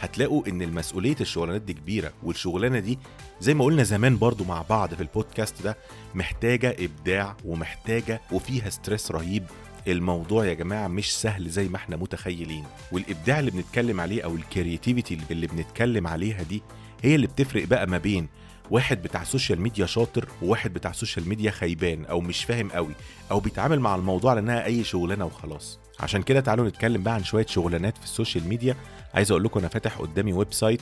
هتلاقوا 0.00 0.46
إن 0.48 0.62
المسؤولية 0.62 1.16
الشغلانات 1.20 1.62
دي 1.62 1.72
كبيرة. 1.72 2.12
والشغلانة 2.22 2.78
دي 2.78 2.98
زي 3.40 3.54
ما 3.54 3.64
قلنا 3.64 3.82
زمان 3.82 4.18
برضو 4.18 4.44
مع 4.44 4.62
بعض 4.62 4.94
في 4.94 5.00
البودكاست 5.00 5.62
ده 5.62 5.76
محتاجة 6.14 6.76
إبداع 6.78 7.36
ومحتاجة 7.44 8.20
وفيها 8.32 8.70
stress 8.70 9.10
رهيب. 9.10 9.44
الموضوع 9.88 10.46
يا 10.46 10.54
جماعة 10.54 10.88
مش 10.88 11.20
سهل 11.20 11.48
زي 11.50 11.68
ما 11.68 11.76
إحنا 11.76 11.96
متخيلين. 11.96 12.64
والإبداع 12.92 13.38
اللي 13.38 13.50
بنتكلم 13.50 14.00
عليه 14.00 14.22
أو 14.24 14.34
ال 14.34 14.42
creativity 14.42 15.18
اللي 15.30 15.46
بنتكلم 15.46 16.06
عليها 16.06 16.42
دي 16.42 16.62
هي 17.02 17.14
اللي 17.14 17.26
بتفرق 17.26 17.64
بقى 17.64 17.86
ما 17.86 17.98
بين 17.98 18.28
واحد 18.70 19.02
بتاع 19.02 19.24
social 19.24 19.60
media 19.60 19.86
شاطر 19.86 20.28
وواحد 20.42 20.72
بتاع 20.74 20.92
social 20.92 21.28
media 21.28 21.50
خيبان 21.50 22.04
أو 22.04 22.20
مش 22.20 22.44
فاهم 22.44 22.70
قوي 22.70 22.94
أو 23.30 23.40
بيتعامل 23.40 23.80
مع 23.80 23.94
الموضوع 23.94 24.30
على 24.30 24.40
انها 24.40 24.64
أي 24.64 24.84
شغلانة 24.84 25.24
وخلاص. 25.24 25.78
عشان 26.00 26.22
كده 26.22 26.40
تعالوا 26.40 26.68
نتكلم 26.68 27.02
بقى 27.02 27.14
عن 27.14 27.24
شوية 27.24 27.46
شغلانات 27.46 27.98
في 27.98 28.04
ال 28.04 28.10
social 28.10 28.48
media 28.48 28.76
عايز 29.14 29.30
أقول 29.30 29.44
لكم 29.44 29.58
أنا 29.60 29.68
فاتح 29.68 29.98
قدامي 29.98 30.32
website 30.32 30.80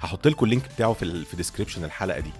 هحط 0.00 0.26
لكم 0.28 0.44
ال 0.44 0.48
link 0.48 0.62
بتاعه 0.74 0.92
في 0.92 1.24
في 1.24 1.36
description 1.36 1.84
الحلقة 1.84 2.20
دي. 2.20 2.30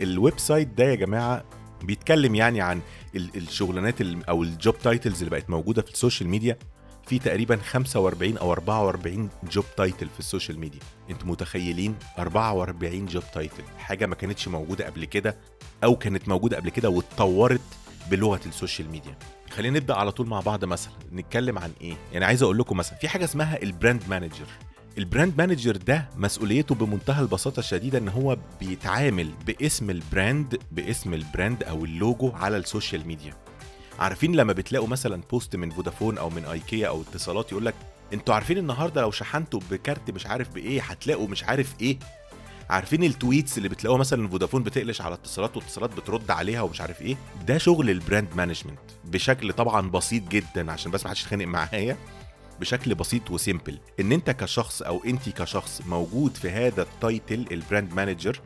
ال 0.00 0.38
website 0.38 0.68
ده 0.68 0.84
يا 0.84 0.94
جماعة 0.94 1.44
بيتكلم 1.86 2.34
يعني 2.34 2.60
عن 2.60 2.80
الشغلانات 3.14 4.00
أو 4.00 4.42
ال 4.42 4.51
job 4.51 4.78
titles 4.78 5.18
اللي 5.18 5.30
بقت 5.30 5.50
موجودة 5.50 5.82
في 5.82 5.90
ال 5.90 5.95
social 5.95 6.28
media. 6.28 6.58
في 7.06 7.18
تقريبا 7.18 7.56
45 7.56 8.36
أو 8.38 8.52
44 8.52 9.28
job 9.50 9.64
title 9.76 10.08
في 10.08 10.20
ال 10.20 10.25
social 10.25 10.58
media. 10.58 10.80
أنتوا 11.10 11.28
متخيلين؟ 11.28 11.94
44 12.18 13.06
job 13.06 13.22
title 13.34 13.62
حاجة 13.78 14.06
ما 14.06 14.14
كانتش 14.14 14.48
موجودة 14.48 14.86
قبل 14.86 15.04
كده 15.04 15.36
أو 15.84 15.96
كانت 15.96 16.28
موجودة 16.28 16.56
قبل 16.56 16.70
كده 16.70 16.88
واتطورت 16.88 17.60
بلغة 18.10 18.40
ال 18.46 18.52
social 18.52 18.90
media. 18.90 19.18
خلينا 19.50 19.78
نبدأ 19.78 19.94
على 19.94 20.12
طول 20.12 20.26
مع 20.26 20.40
بعض 20.40 20.64
مثلا. 20.64 20.92
نتكلم 21.12 21.58
عن 21.58 21.72
إيه؟ 21.80 21.94
يعني 22.12 22.24
عايز 22.24 22.42
أقول 22.42 22.58
لكم 22.58 22.76
مثلا 22.76 22.98
في 22.98 23.08
حاجة 23.08 23.24
اسمها 23.24 23.62
ال 23.62 23.69
brand 23.69 24.02
manager 24.08 24.46
ال 24.98 25.05
brand 25.05 25.38
manager 25.38 25.76
ده 25.76 26.08
مسؤوليته 26.16 26.74
بمنتهى 26.74 27.22
البساطة 27.22 27.60
الشديدة 27.60 27.98
إن 27.98 28.08
هو 28.08 28.36
بيتعامل 28.60 29.30
باسم 29.46 29.90
ال 29.90 30.01
brand 30.01 30.58
باسم 30.72 31.14
ال 31.14 31.22
brand 31.22 31.62
أو 31.62 31.84
اللوجو 31.84 32.30
على 32.30 32.56
ال 32.56 32.63
social 32.63 33.06
media. 33.06 33.34
عارفين 33.98 34.36
لما 34.36 34.52
بتلاقوا 34.52 34.88
مثلا 34.88 35.22
post 35.30 35.56
من 35.56 35.70
فودافون 35.70 36.18
أو 36.18 36.30
من 36.30 36.44
ايكيا 36.44 36.88
أو 36.88 37.02
اتصالات 37.02 37.52
يقول 37.52 37.66
لك 37.66 37.74
أنتوا 38.12 38.34
عارفين 38.34 38.58
النهارده 38.58 39.00
لو 39.00 39.10
شحنتوا 39.10 39.60
بكارت 39.70 40.10
مش 40.10 40.26
عارف 40.26 40.48
بإيه 40.54 40.82
هتلاقوا 40.82 41.28
مش 41.28 41.44
عارف 41.44 41.74
إيه؟ 41.80 41.98
عارفين 42.70 43.04
ال 43.04 43.12
tweets 43.12 43.58
اللي 43.58 43.68
بتلاقوها 43.68 44.00
مثلا 44.00 44.28
فودافون 44.28 44.62
بتقلش 44.62 45.00
على 45.00 45.14
اتصالات 45.14 45.56
واتصالات 45.56 45.96
بترد 45.96 46.30
عليها 46.30 46.62
ومش 46.62 46.80
عارف 46.80 47.02
إيه؟ 47.02 47.16
ده 47.46 47.58
شغل 47.58 47.90
ال 47.90 47.96
brand 47.96 48.28
management 48.36 48.78
بشكل 49.04 49.52
طبعا 49.52 49.90
بسيط 49.90 50.28
جدا 50.28 50.72
عشان 50.72 50.90
بس 50.90 51.04
ما 51.04 51.10
حدش 51.10 51.22
يتخانق 51.22 51.46
معايا. 51.46 51.96
بشكل 52.60 52.94
بسيط 52.94 53.30
و 53.30 53.37
simple 53.37 53.78
إن 54.00 54.12
أنت 54.12 54.30
كشخص 54.30 54.82
أو 54.82 55.04
انت 55.04 55.28
كشخص 55.28 55.82
موجود 55.86 56.34
في 56.36 56.50
هذا 56.50 56.82
ال 56.82 56.93
title 56.93 57.46
ال 57.52 57.59
brand 57.59 57.94
manager 57.94 58.40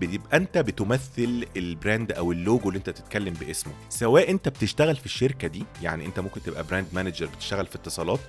بيبقى 0.00 0.36
أنت 0.36 0.58
بتمثل 0.58 1.46
ال 1.56 1.65
brand 1.65 2.12
أو 2.12 2.32
اللوجو 2.32 2.68
اللي 2.68 2.78
أنت 2.78 2.90
تتكلم 2.90 3.34
باسمه. 3.34 3.72
سواء 3.88 4.30
أنت 4.30 4.48
بتشتغل 4.48 4.96
في 4.96 5.06
الشركة 5.06 5.48
دي 5.48 5.64
يعني 5.82 6.06
أنت 6.06 6.20
ممكن 6.20 6.42
تبقى 6.42 6.64
brand 6.64 6.86
manager 6.92 7.26
بتشتغل 7.26 7.66
في 7.66 7.74
اتصالات 7.76 8.20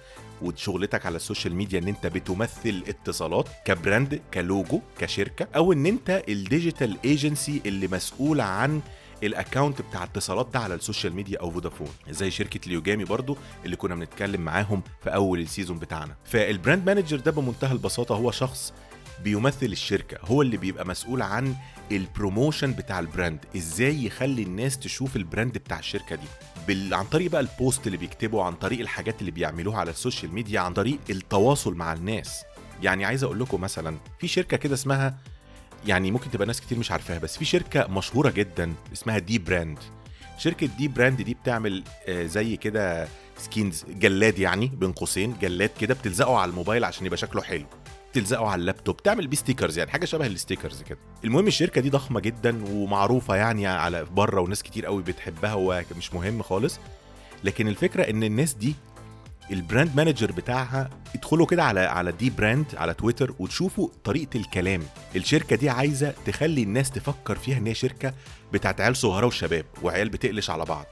وشغلتك 0.41 1.05
على 1.05 1.15
ال 1.15 1.21
social 1.21 1.55
media 1.55 1.79
إن 1.79 1.87
أنت 1.87 2.07
بتمثل 2.07 2.83
اتصالات 2.87 3.47
ك 3.65 3.75
brand 3.75 4.21
ك 4.33 4.43
logo 4.43 4.81
كشركة 4.99 5.47
أو 5.55 5.73
إن 5.73 5.85
أنت 5.85 6.23
ال 6.29 6.38
digital 6.38 6.97
agency 7.05 7.61
اللي 7.65 7.87
مسؤول 7.87 8.41
عن 8.41 8.81
ال 9.23 9.31
account 9.31 9.81
بتاع 9.81 10.03
اتصالات 10.03 10.47
ده 10.53 10.59
على 10.59 10.73
ال 10.75 10.81
social 10.81 11.13
media 11.15 11.39
أو 11.39 11.51
فودافون 11.51 11.87
زي 12.09 12.31
شركة 12.31 12.67
اليوجامي 12.67 13.03
برضو 13.03 13.37
اللي 13.65 13.75
كنا 13.75 13.95
بنتكلم 13.95 14.41
معاهم 14.41 14.81
في 15.03 15.09
أول 15.09 15.39
ال 15.39 15.45
season 15.45 15.79
بتاعنا. 15.79 16.15
فال 16.25 16.42
brand 16.42 16.85
manager 16.85 17.17
ده 17.19 17.31
بمنتهى 17.31 17.71
البساطة 17.71 18.15
هو 18.15 18.31
شخص 18.31 18.73
بيمثل 19.23 19.65
الشركة 19.65 20.17
هو 20.25 20.41
اللي 20.41 20.57
بيبقى 20.57 20.85
مسؤول 20.85 21.21
عن 21.21 21.55
ال 21.91 22.00
promotion 22.00 22.73
بتاع 22.73 22.99
ال 22.99 23.06
brand 23.06 23.39
إزاي 23.55 24.05
يخلي 24.05 24.43
الناس 24.43 24.79
تشوف 24.79 25.15
ال 25.15 25.22
brand 25.22 25.57
بتاع 25.57 25.79
الشركة 25.79 26.15
دي. 26.15 26.27
بال... 26.67 26.93
عن 26.93 27.05
طريق 27.05 27.31
بقى 27.31 27.41
ال 27.41 27.50
post 27.50 27.87
اللي 27.87 27.97
بيكتبه 27.97 28.43
عن 28.43 28.53
طريق 28.53 28.79
الحاجات 28.79 29.19
اللي 29.19 29.31
بيعملوها 29.31 29.77
على 29.77 29.91
ال 29.91 29.97
social 29.97 30.33
media 30.33 30.59
عن 30.59 30.73
طريق 30.73 30.97
التواصل 31.09 31.73
مع 31.75 31.93
الناس. 31.93 32.43
يعني 32.83 33.05
عايز 33.05 33.23
أقول 33.23 33.39
لكم 33.39 33.61
مثلا 33.61 33.97
في 34.19 34.27
شركة 34.27 34.57
كده 34.57 34.73
اسمها 34.73 35.17
يعني 35.87 36.11
ممكن 36.11 36.31
تبقى 36.31 36.47
ناس 36.47 36.61
كتير 36.61 36.77
مش 36.79 36.91
عارفاها 36.91 37.19
بس 37.19 37.37
في 37.37 37.45
شركة 37.45 37.87
مشهورة 37.87 38.29
جدا 38.29 38.73
اسمها 38.93 39.19
dbrand. 39.19 39.77
شركة 40.37 40.51
dbrand 40.51 40.67
دي 40.77 41.33
بتعمل 41.33 41.83
زي 42.09 42.55
كده 42.57 43.07
skins 43.37 43.85
جلاد 43.89 44.39
يعني 44.39 44.67
بين 44.67 44.91
قوسين 44.91 45.35
جلاد 45.41 45.69
كده 45.79 45.93
بتلزقه 45.93 46.37
على 46.37 46.49
الموبايل 46.49 46.83
عشان 46.83 47.05
يبقى 47.05 47.17
شكله 47.17 47.41
حلو. 47.41 47.65
تلزقه 48.13 48.47
على 48.47 48.59
اللابتوب 48.59 49.03
تعمل 49.03 49.27
بيه 49.27 49.37
stickers 49.37 49.77
يعني 49.77 49.91
حاجة 49.91 50.05
شبه 50.05 50.27
ال 50.27 50.33
stickers 50.33 50.81
كده. 50.81 50.97
المهم 51.23 51.47
الشركة 51.47 51.81
دي 51.81 51.89
ضخمة 51.89 52.19
جدا 52.19 52.63
ومعروفة 52.71 53.35
يعني 53.35 53.67
على 53.67 54.05
بره 54.05 54.41
وناس 54.41 54.63
كتير 54.63 54.85
قوي 54.85 55.03
بتحبها 55.03 55.53
ومش 55.53 56.13
مهم 56.13 56.41
خالص. 56.41 56.79
لكن 57.43 57.67
الفكرة 57.67 58.03
إن 58.03 58.23
الناس 58.23 58.53
دي 58.53 58.75
ال 59.51 59.59
brand 59.59 59.95
manager 59.95 60.31
بتاعها 60.31 60.89
ادخلوا 61.15 61.45
كده 61.45 61.63
على 61.63 61.79
على 61.79 62.11
dbrand 62.11 62.65
على 62.77 62.93
تويتر 62.93 63.33
وتشوفوا 63.39 63.89
طريقة 64.03 64.37
الكلام. 64.37 64.81
الشركة 65.15 65.55
دي 65.55 65.69
عايزة 65.69 66.13
تخلي 66.25 66.63
الناس 66.63 66.91
تفكر 66.91 67.35
فيها 67.35 67.57
إن 67.57 67.67
هي 67.67 67.73
شركة 67.73 68.13
بتاعت 68.53 68.81
عيال 68.81 68.95
صغيرة 68.97 69.25
وشباب 69.25 69.65
وعيال 69.83 70.09
بتقلش 70.09 70.49
على 70.49 70.65
بعض. 70.65 70.85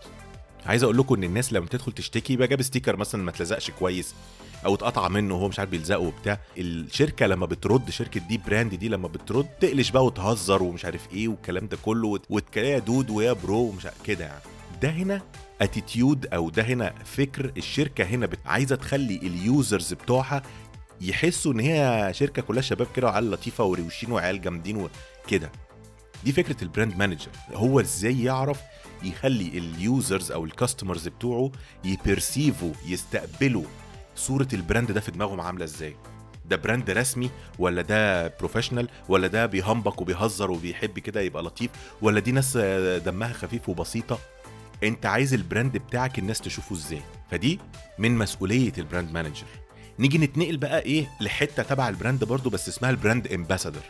عايز 0.65 0.83
أقول 0.83 0.97
لكم 0.97 1.15
إن 1.15 1.23
الناس 1.23 1.53
لما 1.53 1.65
تدخل 1.67 1.91
تشتكي 1.91 2.33
يبقى 2.33 2.47
جاب 2.47 2.61
sticker 2.61 2.95
مثلا 2.95 3.23
ما 3.23 3.29
اتلزقش 3.29 3.71
كويس 3.71 4.13
أو 4.65 4.75
اتقطع 4.75 5.07
منه 5.07 5.35
وهو 5.35 5.47
مش 5.47 5.59
عارف 5.59 5.71
بيلزقه 5.71 5.99
وبتاع. 5.99 6.39
الشركة 6.57 7.25
لما 7.27 7.45
بترد 7.45 7.89
شركة 7.89 8.03
dbrand 8.03 8.19
دي 8.19 8.89
لما 8.89 9.07
بترد 9.07 9.45
تقلش 9.45 9.89
بقى 9.91 10.05
وتهزر 10.05 10.63
ومش 10.63 10.85
عارف 10.85 11.07
إيه 11.13 11.27
والكلام 11.27 11.67
ده 11.67 11.77
كله 11.85 12.07
وت- 12.07 12.25
وتكلم 12.29 12.65
يا 12.65 12.79
dude 12.79 13.09
ويا 13.09 13.33
bro 13.33 13.57
ومش 13.59 13.87
كده 14.05 14.25
يعني. 14.25 14.41
ده 14.81 14.89
هنا 14.89 15.21
attitude 15.61 16.25
أو 16.25 16.49
ده 16.49 16.63
هنا 16.63 16.93
فكر 17.05 17.51
الشركة 17.57 18.03
هنا 18.03 18.29
عايزة 18.45 18.75
تخلي 18.75 19.15
ال 19.15 19.28
users 19.28 19.93
بتوعها 19.93 20.41
يحسوا 21.01 21.53
إن 21.53 21.59
هي 21.59 22.09
شركة 22.13 22.41
كلها 22.41 22.61
شباب 22.61 22.87
كده 22.95 23.07
وعيال 23.07 23.31
لطيفة 23.31 23.63
وروشين 23.63 24.11
وعيال 24.11 24.41
جامدين 24.41 24.77
وكده. 25.25 25.51
دي 26.23 26.31
فكرة 26.31 26.63
ال 26.63 26.69
brand 26.69 26.97
manager. 26.97 27.27
هو 27.53 27.79
إزاي 27.79 28.23
يعرف 28.23 28.59
يخلي 29.03 29.47
ال 29.47 29.61
users 29.61 30.31
أو 30.31 30.45
ال 30.45 30.51
customers 30.51 31.07
بتوعه 31.07 31.51
ي 31.83 31.92
perceive 31.92 32.62
وا 32.62 32.71
يستقبلوا 32.87 33.63
صورة 34.15 34.47
ال 34.53 34.60
brand 34.60 34.91
ده 34.91 34.99
في 35.01 35.11
دماغهم 35.11 35.41
عاملة 35.41 35.65
إزاي؟ 35.65 35.95
ده 36.45 36.55
brand 36.55 36.89
رسمي 36.89 37.29
ولا 37.59 37.81
ده 37.81 38.27
professional 38.27 38.89
ولا 39.09 39.27
ده 39.27 39.45
بيهمبك 39.45 40.01
وبيهزر 40.01 40.51
وبيحب 40.51 40.99
كده 40.99 41.21
يبقى 41.21 41.43
لطيف 41.43 41.71
ولا 42.01 42.19
دي 42.19 42.31
ناس 42.31 42.57
دمها 43.05 43.33
خفيف 43.33 43.69
وبسيطة؟ 43.69 44.19
انت 44.83 45.05
عايز 45.05 45.33
ال 45.33 45.40
brand 45.40 45.77
بتاعك 45.77 46.19
الناس 46.19 46.41
تشوفه 46.41 46.75
إزاي. 46.75 47.01
فدي 47.31 47.59
من 47.99 48.17
مسؤولية 48.17 48.73
ال 48.77 48.83
brand 48.83 49.11
manager. 49.11 49.45
نيجي 49.99 50.17
نتنقل 50.17 50.57
بقى 50.57 50.81
إيه 50.81 51.09
لحتة 51.21 51.63
تبع 51.63 51.89
ال 51.89 51.95
brand 51.95 52.23
برضو 52.23 52.49
بس 52.49 52.69
اسمها 52.69 52.89
ال 52.89 52.96
brand 52.96 53.27
ambassador 53.27 53.83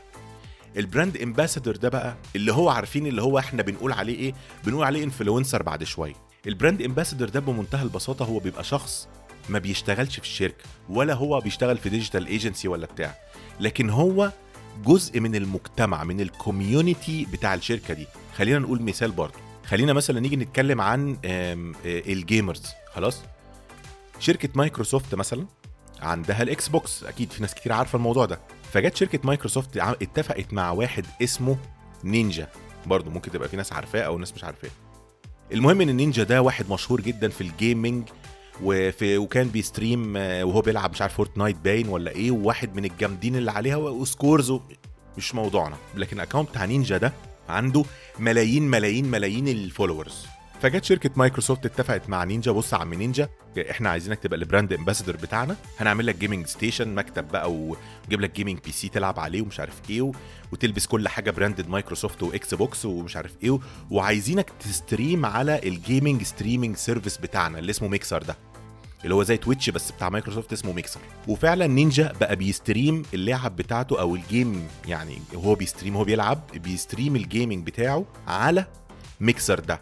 ال 0.78 0.85
brand 0.85 1.18
ambassador 1.18 1.76
ده 1.76 1.90
بقى 1.90 2.16
اللي 2.36 2.54
هو 2.54 2.70
عارفين 2.70 3.08
اللي 3.08 3.22
هو 3.22 3.40
إحنا 3.40 3.64
بنقول 3.64 3.92
عليه 3.92 4.16
إيه؟ 4.16 4.34
بنقول 4.66 4.84
عليه 4.86 5.04
influencer 5.04 5.64
بعد 5.64 5.84
شوية. 5.84 6.14
ال 6.48 6.53
brand 6.53 6.82
ambassador 6.82 7.30
ده 7.30 7.40
بمنتهى 7.40 7.84
البساطة 7.84 8.26
هو 8.26 8.40
بيبقى 8.40 8.64
شخص 8.64 9.08
ما 9.50 9.60
بيشتغلش 9.60 10.16
في 10.16 10.26
الشركة 10.26 10.64
ولا 10.90 11.14
هو 11.14 11.40
بيشتغل 11.40 11.78
في 11.78 11.90
digital 11.90 12.28
agency 12.28 12.68
ولا 12.68 12.86
بتاع. 12.86 13.16
لكن 13.60 13.90
هو 13.90 14.32
جزء 14.86 15.20
من 15.20 15.36
المجتمع 15.36 16.04
من 16.04 16.22
ال 16.22 16.32
community 16.32 17.28
بتاع 17.34 17.54
الشركة 17.54 17.94
دي. 17.94 18.08
خلينا 18.38 18.60
نقول 18.60 18.82
مثال 18.82 19.12
برضه 19.12 19.40
خلينا 19.68 19.94
مثلا 19.94 20.20
نيجي 20.20 20.36
نتكلم 20.36 20.82
عن 20.82 21.18
آه، 21.26 21.74
ال 21.86 21.95
gamers. 21.96 22.64
خلاص؟ 22.94 23.22
شركة 24.20 24.50
مايكروسوفت 24.56 25.16
مثلا 25.16 25.46
عندها 26.02 26.44
ال 26.44 26.68
Xbox 26.68 27.04
أكيد 27.04 27.32
في 27.32 27.42
ناس 27.42 27.56
كتير 27.56 27.74
عارفة 27.74 27.96
الموضوع 27.96 28.26
ده. 28.26 28.40
فجت 28.72 28.96
شركة 28.96 29.20
مايكروسوفت 29.24 29.78
اتفقت 29.78 30.54
مع 30.54 30.72
واحد 30.72 31.06
اسمه 31.24 31.58
نينجا. 32.04 32.48
برضه 32.86 33.12
ممكن 33.12 33.32
تبقى 33.32 33.50
في 33.50 33.58
ناس 33.58 33.74
عارفاه 33.74 34.02
أو 34.02 34.18
ناس 34.18 34.34
مش 34.34 34.44
عارفاه. 34.44 34.70
المهم 35.52 35.82
إن 35.82 35.90
النينجا 35.90 36.24
ده 36.24 36.42
واحد 36.42 36.70
مشهور 36.70 37.02
جدا 37.02 37.30
في 37.30 37.42
ال 37.42 37.51
gaming 37.51 38.04
وفي 38.64 39.18
وكان 39.18 39.48
بي 39.48 39.65
stream 39.65 40.18
آه، 40.18 40.44
وهو 40.44 40.62
بيلعب 40.62 40.92
مش 40.92 41.02
عارف 41.02 41.14
Fortnite 41.14 41.56
باين 41.56 41.88
ولا 41.90 42.12
إيه 42.12 42.32
وواحد 42.32 42.76
من 42.76 42.86
الجامدين 42.86 43.36
اللي 43.36 43.52
عليها 43.52 43.76
و 43.76 43.87
scores 43.87 44.54
مش 45.18 45.36
موضوعنا. 45.36 45.76
لكن 45.96 46.16
ال 46.16 46.20
account 46.20 46.50
بتاع 46.50 46.66
نينجا 46.66 46.98
ده 46.98 47.14
عنده 47.50 47.84
ملايين 48.20 48.64
ملايين 48.64 49.06
ملايين 49.12 49.48
ال 49.48 49.56
followers 49.56 50.26
فجت 50.62 50.84
شركة 50.84 51.10
مايكروسوفت 51.16 51.66
اتفقت 51.66 52.10
مع 52.10 52.24
نينجا 52.24 52.52
بص 52.52 52.74
يا 52.74 52.78
عم 52.78 52.94
نينجا 52.94 53.30
إحنا 53.72 53.90
عايزينك 53.90 54.20
تبقى 54.20 54.40
ال 54.40 54.45
brand 54.45 54.74
ambassador 54.74 55.16
بتاعنا 55.18 55.56
هنعمل 55.80 56.06
لك 56.08 56.16
gaming 56.16 56.46
station 56.48 56.96
مكتب 56.96 57.28
بقى 57.28 57.52
ونجيب 57.52 58.22
لك 58.22 58.36
gaming 58.36 58.60
PC 58.66 58.90
تلعب 58.90 59.20
عليه 59.20 59.42
ومش 59.42 59.60
عارف 59.60 59.74
إيه. 59.90 60.12
وتلبس 60.52 60.88
كل 60.88 61.08
حاجة 61.08 61.32
branded 61.32 61.70
مايكروسوفت 61.70 62.24
و 62.24 62.54
Xbox 62.54 62.86
ومش 62.86 63.16
عارف 63.16 63.32
إيه. 63.44 63.60
وعايزينك 63.92 64.50
ت 64.60 64.69
stream 64.69 65.26
على 65.26 65.60
ال 65.64 65.72
gaming 65.72 66.24
streaming 66.24 66.76
service 66.76 67.18
بتاعنا 67.18 67.60
اللي 67.60 67.70
اسمه 67.70 67.88
ميكسر 67.88 68.24
ده 68.24 68.36
اللي 69.04 69.16
هو 69.16 69.24
زي 69.24 69.38
Twitch 69.38 69.70
بس 69.70 69.92
بتاع 69.92 70.10
مايكروسوفت 70.10 70.54
اسمه 70.54 70.72
ميكسر 70.74 71.00
وفعلا 71.28 71.68
نينجا 71.68 72.14
بقى 72.22 72.36
بي 72.36 72.53
stream 72.53 73.04
اللعب 73.14 73.56
بتاعته 73.56 74.00
أو 74.00 74.16
ال 74.16 74.26
game 74.26 74.68
يعني 74.88 75.18
هو 75.36 75.56
بي 75.56 75.66
stream 75.66 75.98
هو 75.98 76.04
بيلعب 76.04 76.40
بي 76.54 76.69
stream 76.69 77.16
ال 77.16 77.23
gaming 77.23 77.66
بتاعه 77.68 78.06
على 78.28 78.66
ميكسر 79.22 79.60
ده. 79.60 79.82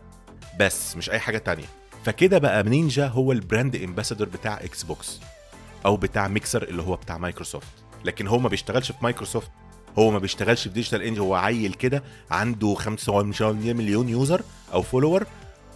بس 0.60 0.97
مش 0.97 1.10
أي 1.10 1.19
حاجة 1.19 1.38
تانية. 1.38 1.65
فكده 2.06 2.38
بقى 2.38 2.63
نينجا 2.63 3.08
هو 3.08 3.32
ال 3.31 3.39
brand 3.39 3.75
ambassador 3.75 4.29
بتاع 4.30 4.54
Xbox 4.63 5.19
أو 5.86 5.97
بتاع 5.97 6.28
ميكسر 6.28 6.63
اللي 6.63 6.82
هو 6.82 6.95
بتاع 6.95 7.17
مايكروسوفت 7.17 7.67
لكن 8.06 8.28
هو 8.28 8.39
ما 8.39 8.49
بيشتغلش 8.49 8.91
في 8.91 8.97
مايكروسوفت 9.01 9.51
هو 9.99 10.12
ما 10.12 10.19
بيشتغلش 10.19 10.63
في 10.63 10.73
digital 10.73 11.01
agency 11.01 11.19
هو 11.19 11.36
عيل 11.36 11.73
كده 11.73 12.04
عنده 12.32 12.73
25 12.75 13.75
مليون 13.75 14.10
user 14.09 14.41
أو 14.73 14.82
follower 14.81 15.25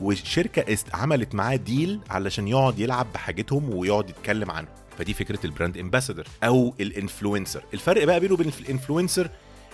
والشركة 0.01 0.73
است- 0.73 0.95
عملت 0.95 1.35
معاه 1.35 1.55
deal 1.55 1.99
علشان 2.09 2.47
يقعد 2.47 2.79
يلعب 2.79 3.07
بحاجتهم 3.13 3.73
ويقعد 3.75 4.09
يتكلم 4.09 4.51
عنهم 4.51 4.69
فدي 4.97 5.13
فكرة 5.13 5.39
ال 5.45 5.51
brand 5.51 5.77
ambassador 5.77 6.25
أو 6.43 6.73
ال 6.79 6.87
influencer 6.87 7.63
الفرق 7.73 8.03
بقى 8.03 8.19
بينه 8.19 8.33
وبين 8.33 8.51
ال 8.59 8.66
influencer 8.66 9.29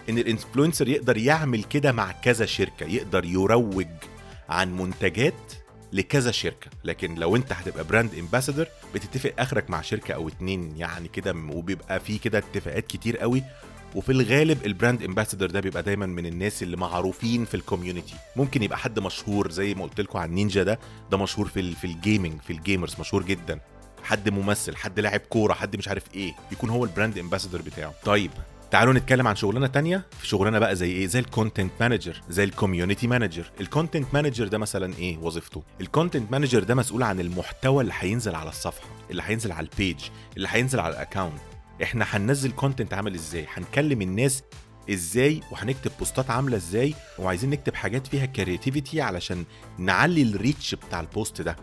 إن 0.10 0.18
ال 0.18 0.24
influencer 0.24 0.88
يقدر 0.88 1.18
يعمل 1.18 1.64
كده 1.64 1.92
مع 1.92 2.12
كذا 2.12 2.46
شركة 2.46 2.86
يقدر 2.86 3.26
يروج 3.26 3.88
عن 4.50 4.78
منتجات 4.78 5.34
لكذا 5.94 6.32
شركة. 6.32 6.70
لكن 6.84 7.16
لو 7.16 7.36
أنت 7.36 7.54
هتبقى 7.54 7.84
brand 7.84 8.14
ambassador 8.20 8.66
بتتفق 8.96 9.34
آخرك 9.40 9.70
مع 9.70 9.82
شركة 9.82 10.14
أو 10.14 10.28
اتنين 10.28 10.74
يعني 10.78 11.08
كده 11.08 11.36
وبيبقى 11.54 12.00
في 12.00 12.18
كده 12.18 12.38
اتفاقات 12.38 12.88
كتير 12.88 13.18
قوي 13.18 13.44
وفي 13.96 14.12
الغالب 14.12 14.66
ال 14.66 14.72
brand 14.72 15.04
ambassador 15.04 15.50
ده 15.50 15.60
بيبقى 15.60 15.84
دايما 15.84 16.06
من 16.06 16.26
الناس 16.26 16.64
اللي 16.64 16.78
معروفين 16.78 17.46
في 17.46 17.54
ال 17.58 17.63
community 17.63 18.14
ممكن 18.36 18.64
يبقى 18.64 18.78
حد 18.78 19.00
مشهور 19.00 19.52
زي 19.52 19.74
ما 19.74 19.84
قلت 19.84 20.02
لكم 20.02 20.20
عن 20.20 20.32
نينجا 20.32 20.64
ده 20.64 20.80
ده 21.12 21.18
مشهور 21.18 21.48
في 21.48 21.72
في 21.76 21.88
ال 21.88 21.95
gaming 21.95 22.42
في 22.42 22.54
ال 22.54 22.60
gamers 22.60 22.96
مشهور 23.00 23.24
جدا. 23.24 23.60
حد 24.04 24.30
ممثل 24.30 24.76
حد 24.76 25.00
لاعب 25.00 25.20
كورة 25.20 25.54
حد 25.54 25.76
مش 25.76 25.88
عارف 25.88 26.04
إيه 26.16 26.34
يكون 26.52 26.70
هو 26.70 26.84
ال 26.86 26.91
brand 26.91 27.18
ambassador 27.18 27.62
بتاعه. 27.62 27.94
طيب 28.06 28.32
تعالوا 28.72 28.94
نتكلم 28.94 29.28
عن 29.28 29.36
شغلانة 29.36 29.68
تانية. 29.68 30.06
في 30.20 30.28
شغلانة 30.28 30.60
بقى 30.60 30.76
زي 30.76 30.92
إيه؟ 30.92 31.08
زي 31.08 31.20
ال 31.20 31.26
content 31.26 31.72
manager 31.80 32.22
زي 32.30 32.44
ال 32.44 32.50
community 32.50 33.08
manager 33.08 33.52
ال 33.62 33.68
content 33.68 34.14
manager 34.14 34.48
ده 34.48 34.58
مثلا 34.58 34.94
إيه 35.00 35.18
وظيفته؟ 35.18 35.64
ال 35.82 35.88
content 35.88 36.32
manager 36.32 36.64
ده 36.64 36.76
مسؤول 36.76 37.04
عن 37.04 37.20
المحتوى 37.20 37.82
اللي 37.82 37.94
هينزل 38.00 38.36
على 38.36 38.50
الصفحة 38.50 38.88
اللي 39.12 39.24
هينزل 39.26 39.52
على 39.52 39.68
ال 39.72 39.77
page 39.77 39.98
اللي 40.38 40.48
هينزل 40.52 40.80
على 40.80 40.94
ال 40.94 41.00
account 41.00 41.42
إحنا 41.84 42.06
هننزل 42.10 42.52
content 42.52 42.94
عامل 42.94 43.14
إزاي؟ 43.16 43.46
هنكلم 43.54 44.02
الناس 44.02 44.44
إزاي 44.90 45.42
وهنكتب 45.52 45.92
post 46.00 46.24
ات 46.24 46.30
عاملة 46.30 46.58
إزاي؟ 46.58 46.94
وعايزين 47.20 47.50
نكتب 47.50 47.76
حاجات 47.76 48.08
فيها 48.08 48.26
creativity 48.26 49.02
علشان 49.02 49.46
نعلي 49.78 50.22
ال 50.22 50.31
reach 50.31 50.76
بتاع 50.76 51.00
ال 51.00 51.08
post 51.08 51.42
ده. 51.42 51.56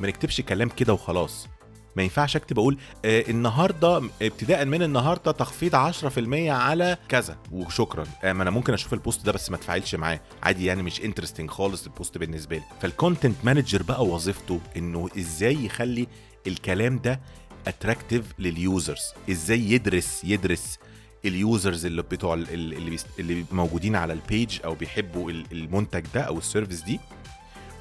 ما 0.00 0.08
نكتبش 0.08 0.40
كلام 0.40 0.68
كده 0.68 0.92
وخلاص. 0.92 1.48
ما 1.96 2.02
ينفعش 2.02 2.36
اكتب 2.36 2.58
أقول 2.58 2.78
آه 3.04 3.24
النهارده 3.28 4.02
ابتداء 4.22 4.64
من 4.64 4.82
النهارده 4.82 5.32
تخفيض 5.32 5.76
10% 5.76 6.50
على 6.50 6.98
كذا. 7.08 7.38
وشكرا. 7.52 8.04
آه 8.24 8.32
ما 8.32 8.42
أنا 8.42 8.50
ممكن 8.50 8.74
أشوف 8.74 8.92
ال 8.94 9.00
post 9.00 9.26
ده 9.26 9.32
بس 9.32 9.50
ما 9.50 9.56
اتفاعلش 9.56 9.94
معاه. 9.94 10.20
عادي 10.42 10.64
يعني 10.64 10.82
مش 10.82 11.00
interesting 11.00 11.50
خالص 11.50 11.84
ال 11.86 11.92
post 11.92 12.18
بالنسبة 12.18 12.56
لي. 12.56 12.62
فال 12.82 12.94
content 12.94 13.36
manager 13.44 13.82
بقى 13.82 14.04
وظيفته 14.06 14.60
إنه 14.76 15.08
إزاي 15.18 15.64
يخلي 15.64 16.06
الكلام 16.46 16.98
ده 16.98 17.20
attractive 17.68 18.24
لل 18.38 18.56
users 18.56 19.02
إزاي 19.30 19.70
يدرس 19.70 20.24
يدرس 20.24 20.78
ال 21.24 21.34
users 21.34 21.86
اللي 21.86 22.02
بتوع 22.02 22.34
ال- 22.34 22.54
ال- 22.54 22.74
اللي 22.74 22.96
اللي 23.18 23.44
موجودين 23.52 23.96
على 23.96 24.12
ال 24.12 24.21
page 24.21 24.58
أو 24.64 24.74
بيحبوا 24.74 25.30
ال- 25.30 25.44
المنتج 25.52 26.04
ده 26.14 26.20
أو 26.20 26.38
ال 26.38 26.44
service 26.44 26.82
دي 26.82 27.00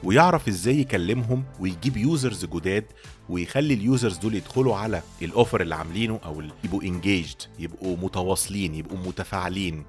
ويعرف 0.04 0.48
إزاي 0.48 0.80
يكلمهم 0.80 1.44
ويجيب 1.60 1.98
users 1.98 2.46
جداد 2.46 2.86
ويخلي 3.30 3.74
ال 3.74 3.81
users 3.81 4.18
دول 4.18 4.36
يدخلوا 4.36 4.76
على 4.76 5.02
ال 5.22 5.29
offer 5.29 5.62
اللي 5.62 5.76
عاملينه 5.76 6.20
أو 6.26 6.44
يبقوا 6.64 6.84
engaged 6.84 7.42
يبقوا 7.60 7.98
متواصلين 7.98 8.76
يبقوا 8.76 8.98
متفاعلين. 8.98 9.86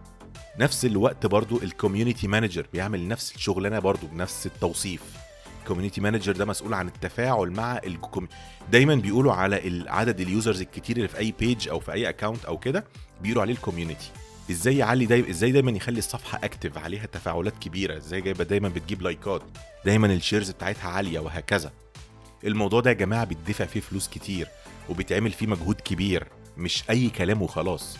نفس 0.59 0.85
الوقت 0.85 1.27
برضو 1.27 1.63
ال 1.63 1.69
community 1.69 2.29
manager 2.29 2.67
بيعمل 2.73 3.09
نفس 3.09 3.35
الشغلانة 3.35 3.79
برضو 3.79 4.07
بنفس 4.07 4.47
التوصيف. 4.47 5.03
ال 5.69 5.72
community 5.72 6.01
manager 6.01 6.33
ده 6.33 6.45
مسؤول 6.45 6.75
عن 6.75 6.87
التفاعل 6.87 7.51
مع 7.51 7.81
الكوم... 7.87 8.29
دايما 8.73 8.95
بيقولوا 8.95 9.33
على 9.33 9.85
عدد 9.89 10.21
ال 10.21 10.27
users 10.27 10.61
الكتير 10.61 10.97
اللي 10.97 11.09
في 11.09 11.19
أي 11.19 11.35
page 11.39 11.69
أو 11.69 11.81
في 11.81 11.93
أي 11.93 12.09
account 12.09 12.45
أو 12.45 12.59
كده 12.59 12.85
بيقولوا 13.23 13.43
عليه 13.43 13.53
ال 13.53 13.58
community 13.58 14.11
إزاي 14.51 14.77
يعلي 14.77 15.07
دايما 15.07 15.31
إزاي 15.31 15.53
دايما 15.53 15.71
يخلي 15.71 15.99
الصفحة 15.99 16.39
active 16.45 16.79
عليها 16.79 17.07
تفاعلات 17.07 17.59
كبيرة. 17.59 17.97
إزاي 17.97 18.21
جايبة 18.21 18.45
دايما 18.45 18.69
بتجيب 18.69 19.03
like 19.03 19.35
ات 19.35 19.43
دايما 19.85 20.07
ال 20.07 20.13
shares 20.13 20.51
بتاعتها 20.51 20.89
عالية 20.89 21.19
وهكذا. 21.19 21.73
الموضوع 22.45 22.81
ده 22.81 22.91
يا 22.91 22.95
جماعة 22.95 23.25
بيدفع 23.25 23.65
فيه 23.65 23.81
فلوس 23.81 24.09
كتير 24.09 24.49
وبيتعمل 24.89 25.33
فيه 25.33 25.47
مجهود 25.47 25.81
كبير 25.81 26.27
مش 26.57 26.85
أي 26.91 27.09
كلام 27.11 27.43
وخلاص. 27.43 27.99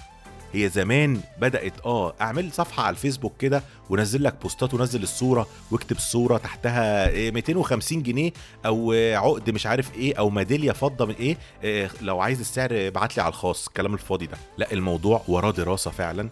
هي 0.53 0.69
زمان 0.69 1.21
بدأت 1.41 1.73
آه 1.85 2.15
أعمل 2.21 2.53
صفحة 2.53 2.83
على 2.83 2.91
الفيسبوك 2.95 3.37
كده 3.39 3.63
ونزل 3.91 4.23
لك 4.25 4.43
posts 4.43 4.75
ونزل 4.75 5.03
الصورة 5.03 5.47
واكتب 5.71 5.97
الصورة 5.97 6.37
تحتها 6.39 7.09
إيه 7.09 7.31
250 7.31 8.03
جنيه 8.03 8.31
أو 8.67 8.93
عقد 8.93 9.51
مش 9.51 9.67
عارف 9.67 9.95
إيه 9.95 10.15
أو 10.19 10.31
ميدالية 10.31 10.73
فضة 10.73 11.05
من 11.07 11.15
إيه, 11.15 11.37
إيه 11.63 11.91
لو 12.01 12.21
عايز 12.21 12.41
السعر 12.41 12.69
ابعت 12.73 13.17
لي 13.17 13.23
على 13.23 13.29
الخاص 13.31 13.67
الكلام 13.67 13.95
الفاضي 13.95 14.27
ده. 14.27 14.37
لا 14.59 14.73
الموضوع 14.73 15.23
وراه 15.29 15.51
دراسة 15.51 15.91
فعلا 15.91 16.29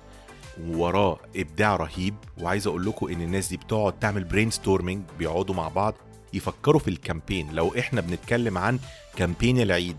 وراه 0.69 1.19
إبداع 1.37 1.77
رهيب 1.77 2.15
وعايز 2.41 2.67
أقول 2.67 2.87
لكم 2.87 3.09
إن 3.09 3.23
الناس 3.23 3.49
دي 3.49 3.57
بتقعد 3.57 3.99
تعمل 3.99 4.25
brainstorming 4.25 5.03
بيقعدوا 5.19 5.55
مع 5.55 5.69
بعض 5.69 5.95
يفكروا 6.33 6.81
في 6.81 6.89
ال 6.89 6.96
campaign 6.96 7.53
لو 7.53 7.75
إحنا 7.79 8.01
بنتكلم 8.01 8.59
عن 8.59 8.79
campaign 9.17 9.61
العيد 9.61 9.97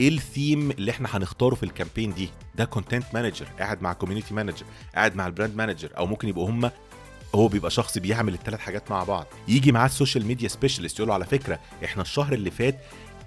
إيه 0.00 0.08
الثيم 0.08 0.70
اللي 0.70 0.90
إحنا 0.90 1.08
هنختاره 1.12 1.54
في 1.54 1.62
ال 1.62 1.68
campaign 1.68 2.14
دي؟ 2.14 2.28
ده 2.54 2.64
content 2.64 3.04
manager 3.14 3.46
قاعد 3.58 3.82
مع 3.82 3.92
community 3.92 4.34
manager 4.34 4.64
قاعد 4.94 5.16
مع 5.16 5.26
ال 5.26 5.31
brand 5.31 5.56
manager 5.56 5.88
أو 5.98 6.06
ممكن 6.06 6.28
يبقوا 6.28 6.50
هم 6.50 6.70
هو 7.34 7.48
بيبقى 7.48 7.70
شخص 7.70 7.98
بيعمل 7.98 8.34
الثلاث 8.34 8.60
حاجات 8.60 8.90
مع 8.90 9.04
بعض. 9.04 9.26
يجي 9.48 9.72
معاه 9.72 9.86
ال 9.86 9.92
social 9.92 10.26
media 10.26 10.48
specialist 10.48 10.98
يقول 10.98 11.08
له 11.08 11.14
على 11.14 11.24
فكرة 11.24 11.58
إحنا 11.84 12.02
الشهر 12.02 12.32
اللي 12.32 12.50
فات 12.50 12.78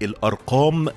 الأرقام 0.01 0.89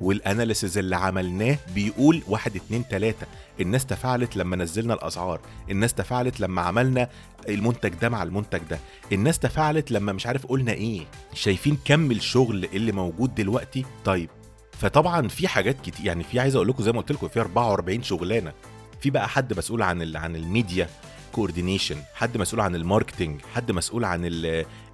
وال 0.00 0.16
analysis 0.16 0.78
اللي 0.78 0.96
عملناه 0.96 1.58
بيقول 1.74 2.22
واحد 2.28 2.56
اتنين 2.56 2.88
تلاتة. 2.88 3.26
الناس 3.60 3.86
تفاعلت 3.86 4.36
لما 4.36 4.56
نزلنا 4.56 4.94
الأسعار. 4.94 5.40
الناس 5.70 5.94
تفاعلت 5.94 6.40
لما 6.40 6.62
عملنا 6.62 7.08
المنتج 7.48 7.88
ده 7.94 8.08
مع 8.08 8.22
المنتج 8.22 8.60
ده. 8.70 8.78
الناس 9.12 9.38
تفاعلت 9.38 9.90
لما 9.90 10.12
مش 10.12 10.26
عارف 10.26 10.46
قلنا 10.46 10.72
إيه. 10.72 11.00
شايفين 11.34 11.78
كم 11.84 12.10
الشغل 12.10 12.64
اللي 12.64 12.92
موجود 12.92 13.34
دلوقتي؟ 13.34 13.84
طيب 14.04 14.28
فطبعا 14.80 15.28
في 15.28 15.48
حاجات 15.48 15.80
كتير 15.80 16.06
يعني 16.06 16.24
في 16.24 16.40
عايز 16.40 16.54
أقول 16.56 16.68
لكم 16.68 16.82
زي 16.82 16.92
ما 16.92 17.00
قلت 17.00 17.12
لكم 17.12 17.28
في 17.28 17.40
44 17.40 18.02
شغلانة. 18.02 18.52
في 19.00 19.10
بقى 19.10 19.28
حد 19.28 19.58
مسؤول 19.58 19.82
عن 19.82 20.02
ال 20.02 20.16
عن 20.16 20.36
ال 20.36 20.45
media 20.45 20.88
coordination 21.32 21.96
حد 22.14 22.36
مسؤول 22.36 22.60
عن 22.60 22.74
ال 22.74 22.81
marketing 22.81 23.40
حد 23.54 23.72
مسؤول 23.72 24.04
عن 24.04 24.20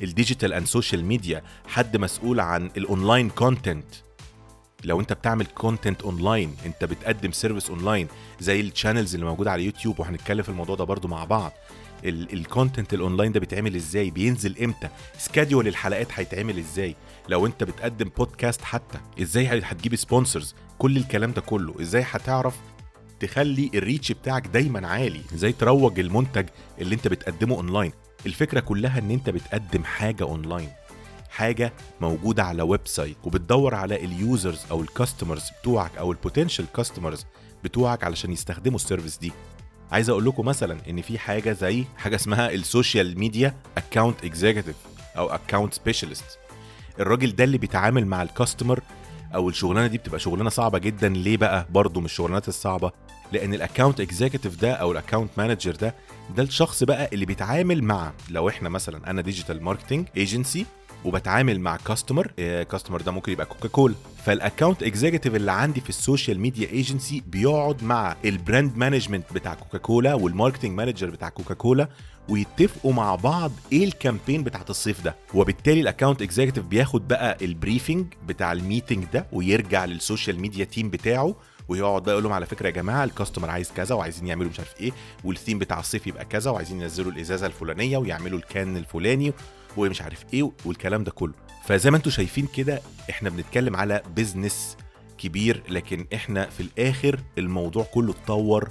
ال 0.02 0.08
digital 0.09 0.52
and 0.52 0.66
social 0.66 1.04
media 1.04 1.42
حد 1.66 1.96
مسؤول 1.96 2.40
عن 2.40 2.70
ال 2.76 2.84
online 2.84 3.30
content 3.30 3.84
لو 4.84 5.00
أنت 5.00 5.12
بتعمل 5.12 5.46
content 5.46 6.02
online 6.02 6.56
أنت 6.66 6.84
بتقدم 6.84 7.32
service 7.32 7.70
online 7.70 8.08
زي 8.40 8.60
ال 8.60 8.66
channels 8.66 9.14
اللي 9.14 9.26
موجودة 9.26 9.50
على 9.52 9.64
يوتيوب 9.64 10.00
وهنتكلم 10.00 10.42
في 10.42 10.48
الموضوع 10.48 10.76
ده 10.76 10.84
برضو 10.84 11.08
مع 11.08 11.24
بعض. 11.24 11.52
ال 12.04 12.15
content 12.15 12.94
ال 12.94 13.00
online 13.00 13.32
ده 13.32 13.40
بيتعمل 13.40 13.74
إزاي؟ 13.76 14.10
بينزل 14.10 14.58
إمتى؟ 14.64 14.88
schedule 15.18 15.68
الحلقات 15.68 16.08
هيتعمل 16.12 16.58
إزاي؟ 16.58 16.96
لو 17.28 17.46
انت 17.46 17.64
بتقدم 17.64 18.08
بودكاست 18.16 18.62
حتى 18.62 18.98
إزاي 19.22 19.46
هتجيب 19.46 19.96
sponsors 19.96 20.54
كل 20.78 20.96
الكلام 20.96 21.32
ده 21.32 21.40
كله 21.40 21.74
إزاي 21.80 22.04
هتعرف 22.10 22.56
تخلي 23.20 23.70
ال 23.74 23.81
reach 23.81 24.12
بتاعك 24.12 24.46
دايما 24.46 24.88
عالي؟ 24.88 25.20
إزاي 25.34 25.52
تروج 25.52 26.00
المنتج 26.00 26.48
اللي 26.78 26.94
انت 26.94 27.08
بتقدمه 27.08 27.54
اونلاين 27.56 27.92
الفكرة 28.26 28.60
كلها 28.60 28.98
ان 28.98 29.10
انت 29.10 29.30
بتقدم 29.30 29.84
حاجة 29.84 30.24
اونلاين 30.24 30.68
حاجة 31.30 31.72
موجودة 32.00 32.44
على 32.44 32.62
website 32.62 33.16
وبتدور 33.24 33.74
على 33.74 34.04
ال 34.04 34.13
users 34.13 34.60
أو 34.70 34.80
ال 34.82 34.88
customers 34.88 35.42
بتوعك 35.60 35.96
أو 35.98 36.12
ال 36.12 36.18
potential 36.18 36.66
customers 36.76 37.26
بتوعك 37.64 38.04
علشان 38.04 38.32
يستخدموا 38.32 38.76
ال 38.76 38.81
service 38.82 39.18
دي. 39.18 39.32
عايز 39.92 40.10
أقول 40.10 40.24
لكم 40.24 40.44
مثلا 40.44 40.78
إن 40.90 41.02
في 41.02 41.18
حاجة 41.18 41.52
زي 41.52 41.84
حاجة 41.96 42.16
اسمها 42.16 42.50
ال 42.50 42.60
social 42.60 43.18
media 43.18 43.54
account 43.78 44.24
executive 44.24 44.76
أو 45.16 45.26
account 45.28 45.74
specialist 45.74 46.38
الراجل 47.00 47.36
ده 47.36 47.44
اللي 47.44 47.58
بيتعامل 47.58 48.06
مع 48.06 48.22
ال 48.22 48.29
customer 48.29 48.80
أو 49.34 49.48
الشغلانة 49.48 49.86
دي 49.86 49.98
بتبقى 49.98 50.20
شغلانة 50.20 50.50
صعبة 50.50 50.78
جدا. 50.78 51.08
ليه 51.08 51.36
بقى؟ 51.36 51.66
برضه 51.70 52.00
من 52.00 52.06
الشغلانات 52.06 52.48
الصعبة. 52.48 52.90
لأن 53.32 53.54
ال 53.54 53.60
account 53.60 54.00
executive 54.00 54.60
ده 54.60 54.72
أو 54.72 54.92
ال 54.92 54.97
account 54.97 55.30
manager 55.38 55.76
ده 55.76 55.94
ده 56.36 56.42
الشخص 56.42 56.82
بقى 56.82 57.08
اللي 57.12 57.26
بيتعامل 57.26 57.84
مع 57.84 58.12
لو 58.30 58.48
إحنا 58.48 58.68
مثلا 58.68 59.10
أنا 59.10 59.22
digital 59.22 59.62
marketing 59.62 60.08
agency 60.16 60.66
وبتعامل 61.04 61.60
مع 61.60 61.76
customer 61.76 62.26
customer 62.62 63.00
ده 63.02 63.12
ممكن 63.12 63.32
يبقى 63.32 63.46
كوكا 63.46 63.68
كولا 63.68 63.94
فال 64.24 64.37
account 64.37 64.82
executive 64.82 65.34
اللي 65.34 65.52
عندي 65.52 65.80
في 65.80 65.88
ال 65.88 65.96
social 65.96 66.40
media 66.40 66.68
agency 66.68 67.22
بيقعد 67.26 67.84
مع 67.84 68.16
ال 68.24 68.33
brand 68.33 68.76
management 68.76 69.32
بتاع 69.32 69.54
كوكا 69.54 69.78
كولا 69.78 70.14
وال 70.14 70.25
marketing 70.25 70.72
manager 70.72 71.10
بتاع 71.10 71.28
كوكا 71.28 71.54
كولا 71.54 71.88
ويتفقوا 72.28 72.92
مع 72.92 73.14
بعض 73.14 73.52
إيه 73.72 73.84
ال 73.84 73.91
campaign 73.91 74.44
بتاعت 74.44 74.70
الصيف 74.70 75.00
ده. 75.04 75.14
وبالتالي 75.34 75.80
ال 75.80 75.85
account 75.86 76.22
executive 76.22 76.64
بياخد 76.64 77.08
بقى 77.08 77.38
ال 77.42 77.49
briefing 77.49 78.06
بتاع 78.26 78.52
ال 78.52 78.59
meeting 78.59 79.04
ده 79.12 79.26
ويرجع 79.32 79.84
لل 79.84 79.98
social 79.98 80.40
media 80.40 80.64
team 80.64 80.90
بتاعه 80.90 81.34
ويقعد 81.68 82.02
بقى 82.02 82.12
يقول 82.12 82.24
لهم 82.24 82.32
على 82.32 82.46
فكرة 82.46 82.66
يا 82.66 82.72
جماعة 82.72 83.04
ال 83.04 83.09
customer 83.09 83.50
عايز 83.50 83.70
كذا 83.76 83.94
وعايزين 83.94 84.26
يعملوا 84.26 84.50
مش 84.50 84.58
عارف 84.58 84.74
إيه 84.80 84.92
والثيم 85.24 85.58
بتاع 85.58 85.80
الصيف 85.80 86.06
يبقى 86.06 86.24
كذا 86.24 86.50
وعايزين 86.50 86.80
ينزلوا 86.80 87.12
الإزازة 87.12 87.46
الفلانية 87.46 87.98
ويعملوا 87.98 88.38
ال 88.38 88.48
can 88.48 88.76
الفلاني 88.76 89.32
ومش 89.76 90.02
عارف 90.02 90.24
إيه 90.34 90.50
والكلام 90.64 91.04
ده 91.04 91.10
كله. 91.10 91.32
فزي 91.64 91.90
ما 91.90 91.96
أنتم 91.96 92.10
شايفين 92.10 92.46
كده 92.46 92.80
إحنا 93.10 93.30
بنتكلم 93.30 93.76
على 93.76 94.02
business 94.16 94.76
كبير 95.18 95.62
لكن 95.68 96.06
إحنا 96.14 96.46
في 96.46 96.60
الآخر 96.62 97.20
الموضوع 97.38 97.84
كله 97.84 98.10
اتطور 98.12 98.68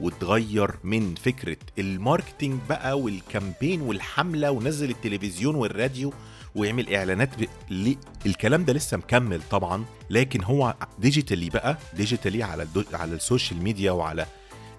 واتغير 0.00 0.70
من 0.84 1.14
فكرة 1.14 1.56
ال 1.78 1.86
marketing 1.86 2.60
بقى 2.68 3.00
وال 3.00 3.16
campaign 3.16 3.80
والحملة 3.80 4.50
ونزل 4.50 4.90
التلفزيون 4.90 5.54
والراديو 5.54 6.12
ويعمل 6.54 6.94
إعلانات 6.94 7.28
ب... 7.70 7.96
الكلام 8.26 8.64
ده 8.64 8.72
لسه 8.72 8.96
مكمل 8.96 9.40
طبعا 9.50 9.84
لكن 10.10 10.44
هو 10.44 10.74
digitally 10.98 11.50
بقى 11.50 11.78
digitally 11.96 12.42
على 12.42 12.62
الدو... 12.62 12.82
على 12.92 13.14
ال 13.14 13.21
social 13.21 13.62
media 13.62 13.92
وعلى 13.92 14.26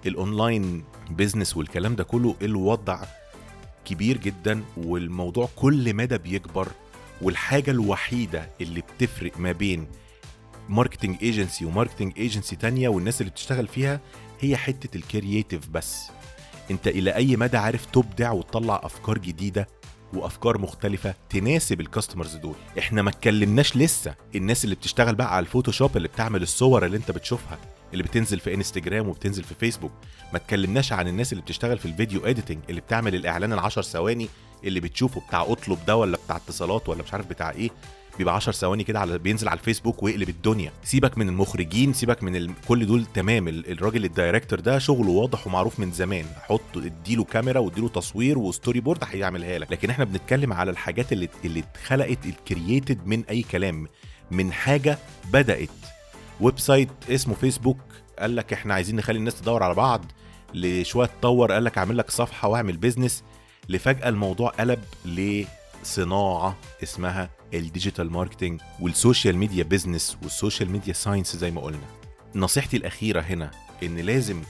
ال 0.06 0.17
online 0.17 0.84
business 1.10 1.56
والكلام 1.56 1.96
ده 1.96 2.04
كله 2.04 2.36
الوضع 2.42 3.02
كبير 3.86 4.16
جدا 4.16 4.62
والموضوع 4.76 5.48
كل 5.56 5.94
مدى 5.94 6.18
بيكبر 6.18 6.68
والحاجة 7.22 7.70
الوحيدة 7.70 8.48
اللي 8.60 8.80
بتفرق 8.80 9.38
ما 9.38 9.52
بين 9.52 9.86
marketing 10.68 11.16
agency 11.22 11.64
و 11.64 11.69
marketing 11.69 12.12
agency 12.18 12.56
تانية 12.56 12.88
والناس 12.88 13.20
اللي 13.20 13.30
بتشتغل 13.30 13.66
فيها 13.68 14.00
هي 14.40 14.56
حتة 14.56 14.96
ال 14.96 15.04
creative 15.04 15.68
بس. 15.68 16.06
انت 16.70 16.88
إلى 16.88 17.14
أي 17.14 17.36
مدى 17.36 17.56
عارف 17.56 17.86
تبدع 17.86 18.32
وتطلع 18.32 18.80
أفكار 18.84 19.18
جديدة 19.18 19.68
وأفكار 20.14 20.58
مختلفة 20.58 21.14
تناسب 21.30 21.80
ال 21.80 21.86
customers 21.86 22.36
دول؟ 22.36 22.54
إحنا 22.78 23.02
ما 23.02 23.10
اتكلمناش 23.10 23.76
لسه. 23.76 24.14
الناس 24.34 24.64
اللي 24.64 24.74
بتشتغل 24.74 25.14
بقى 25.14 25.36
على 25.36 25.46
ال 25.46 25.51
Photoshop 25.51 25.96
اللي 25.96 26.08
بتعمل 26.08 26.42
الصور 26.42 26.86
اللي 26.86 26.96
انت 26.96 27.10
بتشوفها. 27.10 27.58
اللي 27.92 28.02
بتنزل 28.02 28.40
في 28.40 28.54
انستجرام 28.54 29.08
وبتنزل 29.08 29.44
في 29.44 29.54
فيسبوك 29.60 29.92
ما 30.32 30.36
اتكلمناش 30.38 30.92
عن 30.92 31.08
الناس 31.08 31.32
اللي 31.32 31.42
بتشتغل 31.42 31.78
في 31.78 31.86
ال 31.86 31.93
video 31.93 32.26
editing 32.26 32.58
اللي 32.70 32.80
بتعمل 32.80 33.14
الإعلان 33.14 33.52
العشر 33.52 33.82
ثواني 33.82 34.28
اللي 34.64 34.80
بتشوفه 34.80 35.20
بتاع 35.28 35.42
أطلب 35.42 35.78
ده 35.86 35.96
ولا 35.96 36.18
بتاع 36.24 36.36
اتصالات 36.36 36.88
ولا 36.88 37.02
مش 37.02 37.12
عارف 37.12 37.26
بتاع 37.26 37.50
إيه. 37.50 37.70
بيبقى 38.18 38.34
10 38.34 38.52
ثواني 38.52 38.84
كده 38.84 39.00
على 39.00 39.18
بينزل 39.18 39.48
على 39.48 39.58
الفيسبوك 39.58 40.02
ويقلب 40.02 40.28
الدنيا. 40.28 40.72
سيبك 40.84 41.18
من 41.18 41.28
المخرجين 41.28 41.92
سيبك 41.92 42.22
من 42.22 42.36
ال... 42.36 42.50
كل 42.68 42.86
دول 42.86 43.06
تمام. 43.14 43.48
الراجل 43.48 44.04
ال 44.04 44.10
director 44.10 44.60
ده 44.60 44.78
شغله 44.78 45.10
واضح 45.10 45.46
ومعروف 45.46 45.80
من 45.80 45.92
زمان. 45.92 46.24
حط 46.42 46.76
اديله 46.76 47.24
كاميرا 47.24 47.58
واديله 47.58 47.88
تصوير 47.88 48.38
و 48.38 48.80
storyboard 48.80 49.04
هيعملها 49.04 49.58
لك. 49.58 49.72
لكن 49.72 49.90
إحنا 49.90 50.04
بنتكلم 50.04 50.52
على 50.52 50.70
الحاجات 50.70 51.12
اللي 51.12 51.28
اللي 51.44 51.60
اتخلقت 51.60 52.26
ال 52.26 52.36
created 52.36 53.06
من 53.06 53.24
أي 53.30 53.42
كلام. 53.42 53.88
من 54.30 54.52
حاجة 54.52 54.98
بدأت. 55.32 55.68
website 56.40 56.88
اسمه 57.10 57.34
فيسبوك 57.34 57.78
قال 58.18 58.36
لك 58.36 58.52
إحنا 58.52 58.74
عايزين 58.74 58.96
نخلي 58.96 59.18
الناس 59.18 59.40
تدور 59.40 59.62
على 59.62 59.74
بعض. 59.74 60.04
لشوية 60.54 61.06
تطور 61.06 61.52
قال 61.52 61.64
لك 61.64 61.78
أعمل 61.78 61.96
لك 61.98 62.10
صفحة 62.10 62.48
وأعمل 62.48 62.76
business 62.76 63.24
لفجأة 63.68 64.08
الموضوع 64.08 64.50
قلب 64.50 64.78
لصناعة 65.04 66.56
اسمها 66.82 67.30
ال 67.54 67.61
digital 67.61 68.10
marketing 68.10 68.60
وال 68.80 68.94
social 68.94 69.36
media 69.36 69.64
business 69.64 70.16
وال 70.22 70.34
social 70.34 70.70
media 70.70 70.92
science 70.92 71.36
زي 71.36 71.50
ما 71.50 71.60
قلنا. 71.60 71.86
نصيحتي 72.34 72.76
الأخيرة 72.76 73.20
هنا 73.20 73.50
إن 73.82 73.96
لازم 73.98 74.42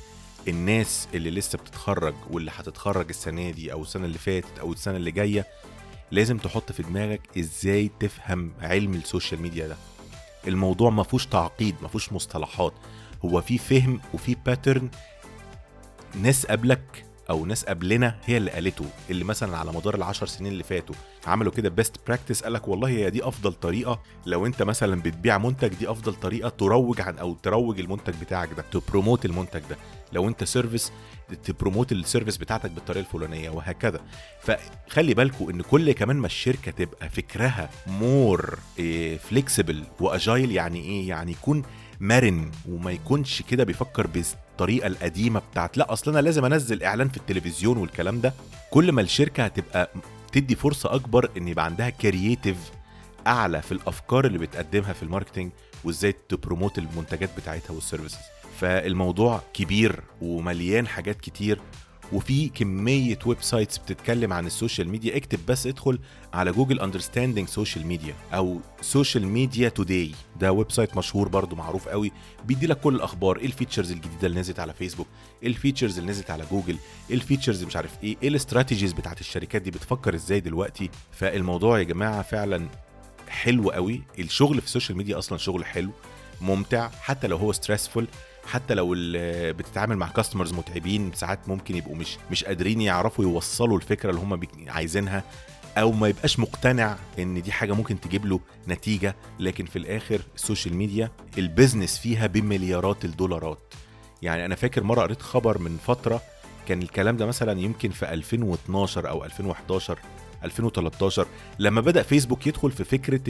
الناس 0.49 1.09
اللي 1.15 1.31
لسه 1.31 1.59
بتتخرج 1.59 2.15
واللي 2.31 2.51
هتتخرج 2.57 3.07
السنة 3.09 3.51
دي 3.51 3.73
أو 3.73 3.83
السنة 3.83 4.05
اللي 4.05 4.19
فاتت 4.19 4.59
أو 4.61 4.73
السنة 4.73 4.97
اللي 4.97 5.11
جاية 5.11 5.47
لازم 6.11 6.39
تحط 6.39 6.73
في 6.73 6.83
دماغك 6.83 7.21
إزاي 7.39 7.91
تفهم 8.01 8.53
علم 8.61 8.95
ال 8.95 9.02
social 9.02 9.43
media 9.43 9.69
ده. 9.69 9.77
الموضوع 10.47 10.91
ما 10.91 11.03
فيهوش 11.03 11.27
تعقيد 11.27 11.75
ما 11.83 11.89
فيهوش 11.89 12.13
مصطلحات. 12.13 12.73
هو 13.25 13.41
في 13.41 13.59
فهم 13.59 14.01
وفي 14.15 14.37
pattern 14.47 14.89
ناس 16.23 16.47
قبلك 16.47 17.05
أو 17.31 17.47
ناس 17.47 17.65
قبلنا 17.65 18.17
هي 18.25 18.37
اللي 18.37 18.51
قالته 18.51 18.85
اللي 19.11 19.25
مثلا 19.25 19.57
على 19.59 19.73
مدار 19.73 19.95
العشر 19.95 20.27
سنين 20.27 20.53
اللي 20.53 20.65
فاتوا 20.65 20.95
عملوا 21.27 21.53
كده 21.53 21.69
best 21.69 21.97
practice 22.07 22.43
قالك 22.45 22.69
والله 22.69 22.89
هي 22.89 23.11
دي 23.11 23.25
أفضل 23.25 23.53
طريقة 23.53 24.01
لو 24.27 24.47
أنت 24.47 24.63
مثلا 24.63 25.03
بتبيع 25.03 25.39
منتج 25.39 25.69
دي 25.69 25.91
أفضل 25.91 26.15
طريقة 26.15 26.49
تروج 26.49 27.01
عن 27.01 27.19
أو 27.19 27.35
تروج 27.35 27.81
المنتج 27.81 28.15
بتاعك 28.21 28.49
ده 28.57 28.65
ت 28.73 28.79
promote 28.79 29.25
المنتج 29.25 29.61
ده. 29.71 29.77
لو 30.13 30.29
أنت 30.29 30.45
service 30.45 30.93
ت 31.45 31.51
promote 31.51 31.93
ال 31.93 31.98
service 31.98 32.37
بتاعتك 32.37 32.71
بالطريقة 32.71 33.01
الفلانية 33.07 33.51
وهكذا. 33.51 34.01
فخلي 34.43 35.15
بالكم 35.15 35.51
إن 35.51 35.63
كل 35.63 35.93
كمان 35.93 36.17
ما 36.17 36.27
الشركة 36.27 36.71
تبقى 36.71 37.09
فكرها 37.09 37.71
more 37.87 38.59
flexible 39.19 39.85
و 40.01 40.09
agile 40.09 40.53
يعني 40.53 40.81
إيه؟ 40.81 41.09
يعني 41.09 41.33
يكون 41.33 41.63
مرن 42.01 42.51
وما 42.69 42.91
يكونش 42.91 43.43
كده 43.43 43.65
بيفكر 43.65 44.07
بالطريقة 44.57 44.87
القديمة 44.87 45.43
بتاعت 45.53 45.77
لا 45.79 45.93
أصل 45.93 46.11
أنا 46.11 46.21
لازم 46.21 46.45
أنزل 46.45 46.83
إعلان 46.83 47.09
في 47.09 47.17
التلفزيون 47.17 47.77
والكلام 47.79 48.21
ده. 48.21 48.35
كل 48.71 48.93
ما 48.93 49.01
الشركة 49.03 49.45
هتبقى 49.45 49.91
تدي 50.33 50.55
فرصة 50.57 50.95
أكبر 50.95 51.31
إن 51.37 51.49
يبقى 51.49 51.65
عندها 51.65 51.91
creative 51.91 52.57
أعلى 53.27 53.63
في 53.63 53.73
الأفكار 53.73 54.27
اللي 54.27 54.39
بتقدمها 54.39 54.93
في 54.93 55.03
ال 55.03 55.08
marketing 55.08 55.51
وإزاي 55.85 56.15
ت 56.29 56.35
promote 56.35 56.79
المنتجات 56.79 57.31
بتاعتها 57.37 57.75
وال 57.75 57.83
services 57.83 58.17
فالموضوع 58.61 59.41
كبير 59.55 60.01
ومليان 60.23 60.87
حاجات 60.87 61.21
كتير 61.21 61.61
وفي 62.13 62.49
كمية 62.49 63.19
websites 63.27 63.79
بتتكلم 63.79 64.33
عن 64.33 64.47
ال 64.47 64.53
social 64.53 64.89
media. 64.89 65.17
اكتب 65.17 65.39
بس 65.49 65.67
ادخل 65.67 65.99
على 66.35 66.53
Google 66.53 66.81
understanding 66.81 67.49
social 67.49 67.87
media 67.87 68.15
أو 68.35 68.61
Social 68.81 69.27
Media 69.27 69.69
Today 69.69 70.13
ده 70.41 70.53
website 70.53 70.97
مشهور 70.97 71.29
برضو 71.29 71.57
معروف 71.57 71.89
قوي. 71.89 72.13
بيدي 72.45 72.67
لك 72.67 72.81
كل 72.81 72.95
الأخبار 72.95 73.37
إيه 73.39 73.47
ال 73.47 73.52
features 73.52 73.93
الجديدة 73.93 74.27
اللي 74.27 74.41
نزلت 74.41 74.61
على 74.61 74.73
فيسبوك 74.75 75.07
إيه 75.43 75.49
ال 75.49 75.54
features 75.54 75.99
اللي 75.99 76.11
نزلت 76.11 76.31
على 76.31 76.45
جوجل 76.51 76.77
إيه 77.11 77.17
ال 77.17 77.22
features 77.22 77.65
مش 77.65 77.77
عارف 77.77 77.91
إيه 78.03 78.17
إيه 78.23 78.29
ال 78.29 78.35
strategies 78.35 78.93
بتاعت 78.93 79.21
الشركات 79.21 79.63
دي 79.63 79.71
بتفكر 79.71 80.15
إزاي 80.15 80.41
دلوقتي؟ 80.41 80.91
فالموضوع 81.13 81.79
يا 81.79 81.85
جماعة 81.85 82.23
فعلا 82.23 82.67
حلو 83.29 83.71
قوي. 83.71 84.03
الشغل 84.19 84.61
في 84.61 84.67
ال 84.67 84.71
social 84.71 84.99
media 84.99 85.19
أصلا 85.19 85.39
شغل 85.39 85.65
حلو 85.65 85.91
ممتع 86.41 86.89
حتى 86.89 87.27
لو 87.27 87.37
هو 87.37 87.53
stressful 87.53 88.07
حتى 88.47 88.75
لو 88.75 88.95
بتتعامل 89.53 89.97
مع 89.97 90.09
customers 90.09 90.53
متعبين 90.53 91.11
ساعات 91.15 91.49
ممكن 91.49 91.77
يبقوا 91.77 91.97
مش 91.97 92.19
مش 92.31 92.45
قادرين 92.45 92.81
يعرفوا 92.81 93.25
يوصلوا 93.25 93.77
الفكرة 93.77 94.11
اللي 94.11 94.21
هم 94.21 94.41
عايزينها 94.69 95.25
أو 95.79 95.93
ما 95.93 96.09
يبقاش 96.09 96.39
مقتنع 96.39 96.97
إن 97.19 97.43
دي 97.43 97.53
حاجة 97.53 97.73
ممكن 97.73 98.01
تجيب 98.01 98.27
له 98.27 98.41
نتيجة. 98.69 99.17
لكن 99.41 99.65
في 99.65 99.77
الآخر 99.79 100.21
ال 100.35 100.40
social 100.40 100.75
media 100.77 101.11
ال 101.39 101.45
business 101.45 101.99
فيها 101.99 102.27
بمليارات 102.27 103.05
الدولارات. 103.05 103.59
يعني 104.23 104.45
أنا 104.45 104.55
فاكر 104.55 104.83
مرة 104.83 105.03
قريت 105.03 105.23
خبر 105.23 105.59
من 105.59 105.77
فترة 105.87 106.23
كان 106.69 106.83
الكلام 106.83 107.17
ده 107.17 107.27
مثلا 107.27 107.61
يمكن 107.61 107.91
في 107.91 108.13
2012 108.13 109.09
أو 109.09 109.25
2011 109.25 109.99
2013 110.45 111.27
لما 111.59 111.81
بدأ 111.81 112.03
فيسبوك 112.03 112.47
يدخل 112.47 112.71
في 112.73 112.85
فكرة 112.85 113.21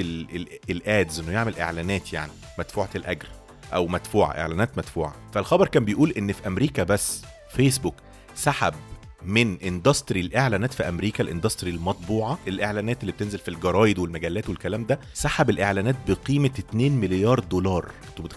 ال 0.70 0.83
ads 0.83 1.20
إنه 1.20 1.32
يعمل 1.32 1.58
إعلانات 1.58 2.12
يعني 2.12 2.32
مدفوعة 2.58 2.90
الأجر. 2.94 3.26
أو 3.74 3.86
مدفوعه 3.86 4.30
إعلانات 4.30 4.78
مدفوعه 4.78 5.14
فالخبر 5.32 5.68
كان 5.68 5.84
بيقول 5.84 6.10
إن 6.10 6.32
في 6.32 6.46
أمريكا 6.46 6.82
بس 6.82 7.22
فيسبوك 7.50 7.94
سحب 8.34 8.74
من 9.22 9.60
industry 9.60 10.20
الإعلانات 10.20 10.74
في 10.74 10.88
أمريكا 10.88 11.24
ال 11.24 11.29
industry 11.29 11.70
المطبوعة. 11.70 12.38
الإعلانات 12.48 13.00
اللي 13.00 13.12
بتنزل 13.12 13.38
في 13.38 13.48
الجرايد 13.48 13.98
والمجلات 13.98 14.48
والكلام 14.48 14.84
ده 14.86 15.00
سحب 15.14 15.50
الإعلانات 15.50 15.96
بقيمة 16.08 16.50
2 16.58 16.92
مليار 16.92 17.40
دولار. 17.40 17.90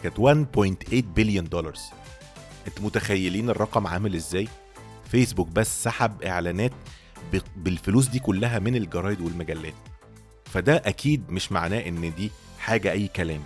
كانت 0.03 0.19
1.8 0.19 0.93
بليون 1.15 1.49
دولار 1.49 1.73
أنتوا 2.67 2.85
متخيلين 2.85 3.49
الرقم 3.49 3.87
عامل 3.87 4.15
إزاي؟ 4.15 4.47
فيسبوك 5.11 5.47
بس 5.47 5.83
سحب 5.83 6.23
إعلانات 6.23 6.71
بالفلوس 7.55 8.07
دي 8.07 8.19
كلها 8.19 8.59
من 8.59 8.75
الجرايد 8.75 9.21
والمجلات. 9.21 9.73
فده 10.45 10.75
أكيد 10.85 11.31
مش 11.31 11.51
معناه 11.51 11.79
إن 11.87 12.13
دي 12.17 12.31
حاجة 12.59 12.91
أي 12.91 13.07
كلام. 13.07 13.41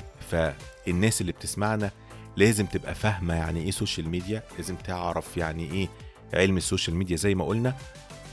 فالناس 0.85 1.21
اللي 1.21 1.31
بتسمعنا 1.31 1.91
لازم 2.37 2.65
تبقى 2.65 2.95
فاهمة 2.95 3.33
يعني 3.33 3.63
إيه 3.63 3.71
social 3.71 4.09
media 4.09 4.43
لازم 4.57 4.75
تعرف 4.75 5.37
يعني 5.37 5.71
إيه 5.71 5.87
علم 6.33 6.57
ال 6.57 6.63
social 6.63 6.95
media 6.95 7.15
زي 7.15 7.35
ما 7.35 7.45
قلنا. 7.45 7.75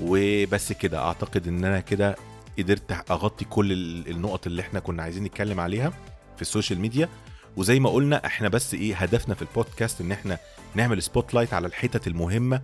وبس 0.01 0.73
كده 0.73 0.99
أعتقد 0.99 1.49
إن 1.49 1.65
أنا 1.65 1.81
كده 1.81 2.17
قدرت 2.59 2.93
أغطي 3.11 3.45
كل 3.45 3.73
ال- 3.73 4.09
النقط 4.11 4.47
اللي 4.47 4.63
إحنا 4.63 4.81
كنا 4.81 5.03
عايزين 5.03 5.25
نتكلم 5.25 5.61
عليها 5.61 5.91
في 6.37 6.43
ال 6.43 6.48
social 6.48 6.81
media 6.81 7.09
وزي 7.57 7.81
ما 7.81 7.91
قلنا 7.91 8.27
إحنا 8.27 8.49
بس 8.49 8.75
إيه 8.75 8.97
هدفنا 8.97 9.35
في 9.35 9.43
البودكاست 9.43 10.01
إن 10.01 10.13
إحنا 10.13 10.39
نعمل 10.75 11.03
spotlight 11.03 11.55
على 11.55 11.67
الحتت 11.67 12.07
المهمة 12.07 12.63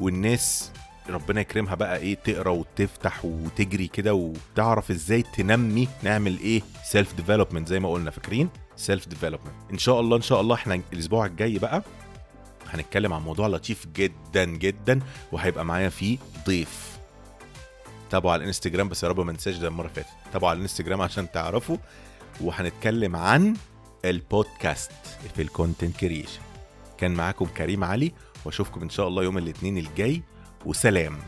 والناس 0.00 0.72
ربنا 1.10 1.40
يكرمها 1.40 1.74
بقى 1.74 1.96
إيه 1.98 2.14
تقرأ 2.14 2.50
وتفتح 2.50 3.24
وتجري 3.24 3.86
كده 3.86 4.14
وتعرف 4.14 4.90
إزاي 4.90 5.22
تنمي 5.22 5.88
نعمل 6.02 6.38
إيه 6.38 6.62
self 6.84 7.14
development 7.14 7.68
زي 7.68 7.80
ما 7.80 7.92
قلنا 7.92 8.10
فاكرين؟ 8.10 8.48
self 8.78 9.08
development 9.08 9.54
إن 9.72 9.78
شاء 9.78 10.00
الله 10.00 10.16
إن 10.16 10.22
شاء 10.22 10.40
الله 10.40 10.54
إحنا 10.54 10.80
الأسبوع 10.92 11.26
الجاي 11.26 11.58
بقى 11.58 11.82
هنتكلم 12.70 13.12
عن 13.12 13.22
موضوع 13.22 13.46
لطيف 13.46 13.86
جدا 13.86 14.44
جدا 14.44 15.00
وهيبقى 15.32 15.64
معايا 15.64 15.88
فيه 15.88 16.18
ضيف. 16.46 16.98
تابعوا 18.10 18.32
على 18.32 18.42
الإنستجرام 18.42 18.88
بس 18.88 19.02
يا 19.02 19.08
رب 19.08 19.20
ما 19.20 19.32
ننساش 19.32 19.56
ده 19.56 19.68
المرة 19.68 19.84
اللي 19.86 19.94
فاتت. 19.94 20.08
تابعوا 20.32 20.50
على 20.50 20.56
الإنستجرام 20.56 21.00
عشان 21.02 21.30
تعرفوا 21.32 21.76
وهنتكلم 22.40 23.16
عن 23.16 23.56
البودكاست 24.04 24.92
في 25.36 25.42
ال 25.42 25.49
content 25.49 25.96
creation 25.96 26.40
كان 26.98 27.14
معاكم 27.14 27.44
كريم 27.46 27.84
علي 27.84 28.12
وأشوفكم 28.44 28.82
إن 28.82 28.90
شاء 28.90 29.08
الله 29.08 29.22
يوم 29.22 29.38
الاثنين 29.38 29.78
الجاي 29.78 30.22
وسلام. 30.66 31.18